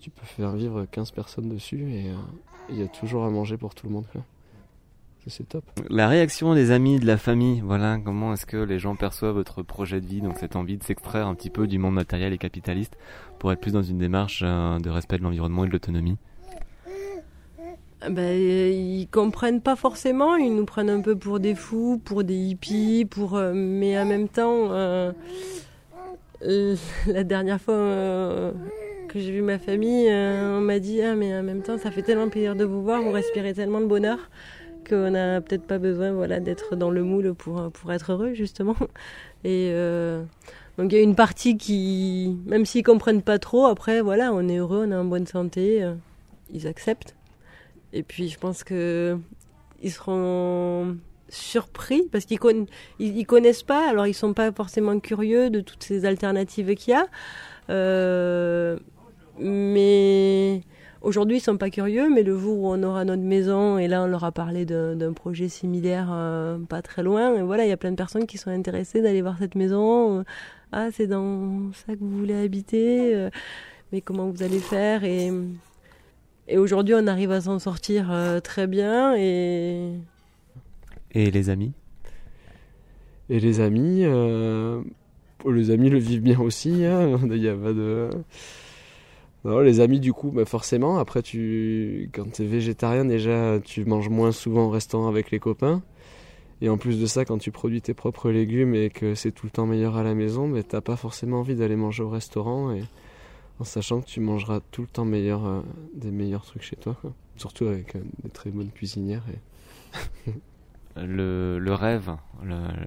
Tu 0.00 0.10
peux 0.10 0.26
faire 0.26 0.52
vivre 0.52 0.86
15 0.90 1.10
personnes 1.12 1.48
dessus 1.48 1.92
et 1.92 2.12
il 2.70 2.78
y 2.78 2.82
a 2.82 2.88
toujours 2.88 3.24
à 3.24 3.30
manger 3.30 3.56
pour 3.56 3.74
tout 3.74 3.86
le 3.86 3.92
monde 3.92 4.04
c'est 5.28 5.48
top. 5.48 5.64
La 5.88 6.08
réaction 6.08 6.54
des 6.54 6.70
amis, 6.70 6.98
de 6.98 7.06
la 7.06 7.16
famille, 7.16 7.60
voilà, 7.60 7.98
comment 8.02 8.32
est-ce 8.32 8.46
que 8.46 8.56
les 8.56 8.78
gens 8.78 8.96
perçoivent 8.96 9.34
votre 9.34 9.62
projet 9.62 10.00
de 10.00 10.06
vie, 10.06 10.20
donc 10.20 10.38
cette 10.38 10.56
envie 10.56 10.76
de 10.76 10.82
s'extraire 10.82 11.26
un 11.26 11.34
petit 11.34 11.50
peu 11.50 11.66
du 11.66 11.78
monde 11.78 11.94
matériel 11.94 12.32
et 12.32 12.38
capitaliste 12.38 12.96
pour 13.38 13.52
être 13.52 13.60
plus 13.60 13.72
dans 13.72 13.82
une 13.82 13.98
démarche 13.98 14.42
euh, 14.44 14.78
de 14.78 14.90
respect 14.90 15.18
de 15.18 15.22
l'environnement 15.22 15.64
et 15.64 15.68
de 15.68 15.72
l'autonomie? 15.72 16.16
Ben, 18.08 18.38
ils 18.38 19.08
comprennent 19.10 19.60
pas 19.60 19.74
forcément, 19.74 20.36
ils 20.36 20.54
nous 20.54 20.64
prennent 20.64 20.90
un 20.90 21.00
peu 21.00 21.16
pour 21.16 21.40
des 21.40 21.56
fous, 21.56 22.00
pour 22.04 22.22
des 22.22 22.36
hippies, 22.36 23.04
pour 23.04 23.36
euh, 23.36 23.52
mais 23.54 23.98
en 23.98 24.04
même 24.04 24.28
temps, 24.28 24.70
euh, 24.70 25.12
la 27.06 27.24
dernière 27.24 27.60
fois 27.60 28.52
que 29.08 29.18
j'ai 29.18 29.32
vu 29.32 29.42
ma 29.42 29.58
famille, 29.58 30.08
on 30.10 30.60
m'a 30.60 30.78
dit 30.78 31.02
ah 31.02 31.14
mais 31.14 31.34
en 31.34 31.42
même 31.42 31.62
temps 31.62 31.78
ça 31.78 31.90
fait 31.90 32.02
tellement 32.02 32.28
plaisir 32.28 32.54
de 32.54 32.64
vous 32.64 32.82
voir, 32.82 33.02
vous 33.02 33.10
respirez 33.10 33.54
tellement 33.54 33.80
de 33.80 33.86
bonheur 33.86 34.30
qu'on 34.88 35.10
n'a 35.10 35.40
peut-être 35.40 35.66
pas 35.66 35.78
besoin 35.78 36.12
voilà, 36.12 36.40
d'être 36.40 36.76
dans 36.76 36.90
le 36.90 37.02
moule 37.02 37.34
pour, 37.34 37.70
pour 37.70 37.92
être 37.92 38.12
heureux, 38.12 38.34
justement. 38.34 38.76
Et 39.44 39.70
euh, 39.72 40.22
donc 40.78 40.92
il 40.92 40.96
y 40.96 40.98
a 40.98 41.02
une 41.02 41.14
partie 41.14 41.56
qui, 41.56 42.36
même 42.46 42.66
s'ils 42.66 42.82
comprennent 42.82 43.22
pas 43.22 43.38
trop, 43.38 43.66
après, 43.66 44.00
voilà, 44.00 44.32
on 44.32 44.48
est 44.48 44.58
heureux, 44.58 44.84
on 44.86 44.90
est 44.90 44.96
en 44.96 45.04
bonne 45.04 45.26
santé, 45.26 45.82
euh, 45.82 45.94
ils 46.52 46.66
acceptent. 46.66 47.14
Et 47.92 48.02
puis 48.02 48.28
je 48.28 48.38
pense 48.38 48.64
que 48.64 49.18
ils 49.82 49.92
seront 49.92 50.96
surpris 51.28 52.08
parce 52.10 52.24
qu'ils 52.24 52.40
ils, 52.98 53.26
connaissent 53.26 53.62
pas, 53.62 53.88
alors 53.88 54.06
ils 54.06 54.14
sont 54.14 54.34
pas 54.34 54.50
forcément 54.50 54.98
curieux 54.98 55.50
de 55.50 55.60
toutes 55.60 55.84
ces 55.84 56.04
alternatives 56.04 56.74
qu'il 56.74 56.94
y 56.94 56.96
a. 56.96 57.06
Euh, 57.70 58.78
mais 59.40 60.62
Aujourd'hui, 61.00 61.36
ils 61.36 61.40
sont 61.40 61.56
pas 61.56 61.70
curieux, 61.70 62.10
mais 62.12 62.24
le 62.24 62.36
jour 62.36 62.58
où 62.58 62.68
on 62.68 62.82
aura 62.82 63.04
notre 63.04 63.22
maison, 63.22 63.78
et 63.78 63.86
là, 63.86 64.02
on 64.02 64.06
leur 64.08 64.24
a 64.24 64.32
parlé 64.32 64.64
d'un 64.64 65.12
projet 65.12 65.48
similaire 65.48 66.08
euh, 66.10 66.58
pas 66.58 66.82
très 66.82 67.04
loin, 67.04 67.36
et 67.36 67.42
voilà, 67.42 67.64
il 67.64 67.68
y 67.68 67.72
a 67.72 67.76
plein 67.76 67.92
de 67.92 67.96
personnes 67.96 68.26
qui 68.26 68.36
sont 68.36 68.50
intéressées 68.50 69.00
d'aller 69.00 69.22
voir 69.22 69.38
cette 69.38 69.54
maison. 69.54 70.18
Euh, 70.18 70.22
ah, 70.72 70.88
c'est 70.92 71.06
dans 71.06 71.72
ça 71.72 71.94
que 71.94 72.00
vous 72.00 72.18
voulez 72.18 72.34
habiter, 72.34 73.14
euh, 73.14 73.30
mais 73.92 74.00
comment 74.00 74.28
vous 74.28 74.42
allez 74.42 74.58
faire? 74.58 75.04
Et, 75.04 75.30
et 76.48 76.58
aujourd'hui, 76.58 76.94
on 76.96 77.06
arrive 77.06 77.30
à 77.30 77.42
s'en 77.42 77.60
sortir 77.60 78.12
très 78.42 78.66
bien. 78.66 79.14
Et, 79.16 79.92
et 81.12 81.30
les 81.30 81.48
amis? 81.48 81.72
Et 83.30 83.38
les 83.38 83.60
amis, 83.60 84.04
les 85.46 85.70
amis 85.70 85.90
le 85.90 85.98
vivent 85.98 86.22
bien 86.22 86.40
aussi. 86.40 86.84
Hein. 86.84 87.20
Il 87.22 87.40
n'y 87.40 87.48
a 87.48 87.54
pas 87.54 87.72
de 87.72 88.10
les 89.44 89.80
amis, 89.80 90.00
du 90.00 90.12
coup, 90.12 90.30
bah 90.30 90.44
forcément, 90.44 90.98
après, 90.98 91.22
tu, 91.22 92.10
quand 92.12 92.32
tu 92.32 92.42
es 92.42 92.46
végétarien, 92.46 93.04
déjà, 93.04 93.58
tu 93.60 93.84
manges 93.84 94.08
moins 94.08 94.32
souvent 94.32 94.66
au 94.66 94.70
restaurant 94.70 95.08
avec 95.08 95.30
les 95.30 95.38
copains. 95.38 95.82
Et 96.60 96.68
en 96.68 96.76
plus 96.76 97.00
de 97.00 97.06
ça, 97.06 97.24
quand 97.24 97.38
tu 97.38 97.52
produis 97.52 97.80
tes 97.80 97.94
propres 97.94 98.30
légumes 98.30 98.74
et 98.74 98.90
que 98.90 99.14
c'est 99.14 99.30
tout 99.30 99.46
le 99.46 99.50
temps 99.50 99.66
meilleur 99.66 99.96
à 99.96 100.02
la 100.02 100.14
maison, 100.14 100.48
mais 100.48 100.64
t'as 100.64 100.80
pas 100.80 100.96
forcément 100.96 101.40
envie 101.40 101.54
d'aller 101.54 101.76
manger 101.76 102.02
au 102.02 102.08
restaurant 102.08 102.72
et 102.72 102.82
en 103.60 103.64
sachant 103.64 104.00
que 104.00 104.06
tu 104.06 104.20
mangeras 104.20 104.60
tout 104.72 104.82
le 104.82 104.88
temps 104.88 105.04
meilleur, 105.04 105.46
euh, 105.46 105.60
des 105.94 106.10
meilleurs 106.10 106.44
trucs 106.44 106.62
chez 106.62 106.76
toi. 106.76 106.96
Surtout 107.36 107.66
avec 107.66 107.94
euh, 107.94 108.00
des 108.24 108.30
très 108.30 108.50
bonnes 108.50 108.70
cuisinières. 108.70 109.24
Le, 111.00 111.72
rêve, 111.74 112.16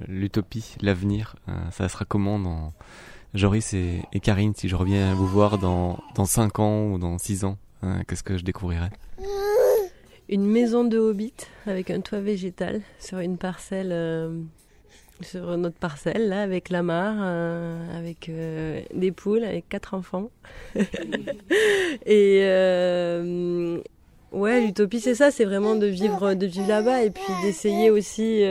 l'utopie, 0.06 0.76
l'avenir, 0.82 1.38
euh, 1.48 1.54
ça 1.72 1.88
sera 1.88 2.04
comment 2.04 2.40
dans 2.40 2.74
Joris 3.34 3.74
et, 3.74 4.20
Karine, 4.22 4.54
si 4.56 4.68
je 4.68 4.76
reviens 4.76 5.14
vous 5.14 5.28
voir 5.28 5.58
dans, 5.58 6.00
dans 6.16 6.26
5 6.26 6.60
ans 6.60 6.92
ou 6.92 6.98
dans 6.98 7.18
6 7.18 7.46
ans, 7.46 7.58
hein, 7.82 8.02
qu'est-ce 8.08 8.24
que 8.24 8.38
je 8.38 8.44
découvrirai? 8.44 8.90
Une 10.28 10.46
maison 10.46 10.84
de 10.84 10.98
hobbit 10.98 11.34
avec 11.66 11.92
un 11.92 12.02
toit 12.02 12.20
végétal 12.20 12.82
sur 13.00 13.20
une 13.20 13.38
parcelle, 13.38 13.92
euh, 13.94 14.42
sur 15.22 15.58
notre 15.58 15.78
parcelle, 15.78 16.28
là, 16.28 16.42
avec 16.42 16.70
la 16.70 16.84
mare, 16.84 17.16
euh, 17.20 17.98
avec 17.98 18.28
euh, 18.28 18.82
des 18.94 19.12
poules, 19.12 19.46
avec 19.46 19.70
quatre 19.70 19.94
enfants. 19.94 20.30
et 22.06 22.42
ouais, 24.34 24.62
l'utopie, 24.62 25.00
c'est 25.00 25.16
ça, 25.16 25.32
c'est 25.32 25.46
vraiment 25.46 25.76
de 25.76 25.88
vivre, 25.88 26.34
de 26.34 26.46
vivre 26.46 26.68
là-bas 26.68 27.04
et 27.04 27.12
puis 27.12 27.34
d'essayer 27.44 27.92
aussi 27.92 28.44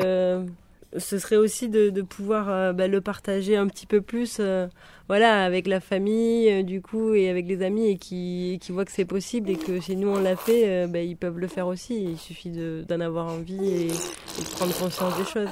ce 0.96 1.18
serait 1.18 1.36
aussi 1.36 1.68
de, 1.68 2.02
pouvoir 2.02 2.48
euh, 2.48 2.72
bah, 2.72 2.88
le 2.88 3.00
partager 3.00 3.56
un 3.56 3.66
petit 3.68 3.86
peu 3.86 4.00
plus 4.00 4.38
euh, 4.40 4.66
voilà 5.08 5.44
avec 5.44 5.66
la 5.66 5.78
famille 5.80 6.50
euh, 6.50 6.62
du 6.62 6.82
coup 6.82 7.14
et 7.14 7.28
avec 7.28 7.46
les 7.46 7.62
amis 7.62 7.88
et 7.88 7.96
qui, 7.96 8.58
qui 8.60 8.72
voient 8.72 8.84
que 8.84 8.92
c'est 8.92 9.04
possible 9.04 9.50
et 9.50 9.56
que 9.56 9.80
si 9.80 9.94
nous 9.96 10.08
on 10.08 10.20
l'a 10.20 10.36
fait 10.36 10.86
bah, 10.88 11.00
ils 11.00 11.16
peuvent 11.16 11.38
le 11.38 11.46
faire 11.46 11.66
aussi. 11.66 12.02
Il 12.02 12.18
suffit 12.18 12.50
d'en 12.50 13.00
avoir 13.00 13.26
envie 13.26 13.70
et, 13.70 13.88
de 13.88 14.50
prendre 14.56 14.76
conscience 14.76 15.16
des 15.16 15.24
choses. 15.24 15.48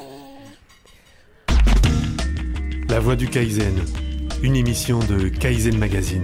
La 2.88 3.00
Voix 3.00 3.16
du 3.16 3.28
Kaizen 3.28 3.74
une 4.42 4.54
émission 4.54 5.00
de 5.00 5.28
Kaizen 5.28 5.76
Magazine. 5.78 6.22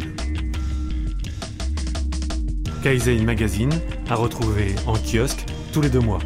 Kaizen 2.82 3.24
Magazine 3.24 3.72
à 4.08 4.14
retrouver 4.14 4.74
en 4.86 4.94
kiosque 4.94 5.44
tous 5.72 5.80
les 5.80 5.88
deux 5.90 6.00
mois 6.00 6.20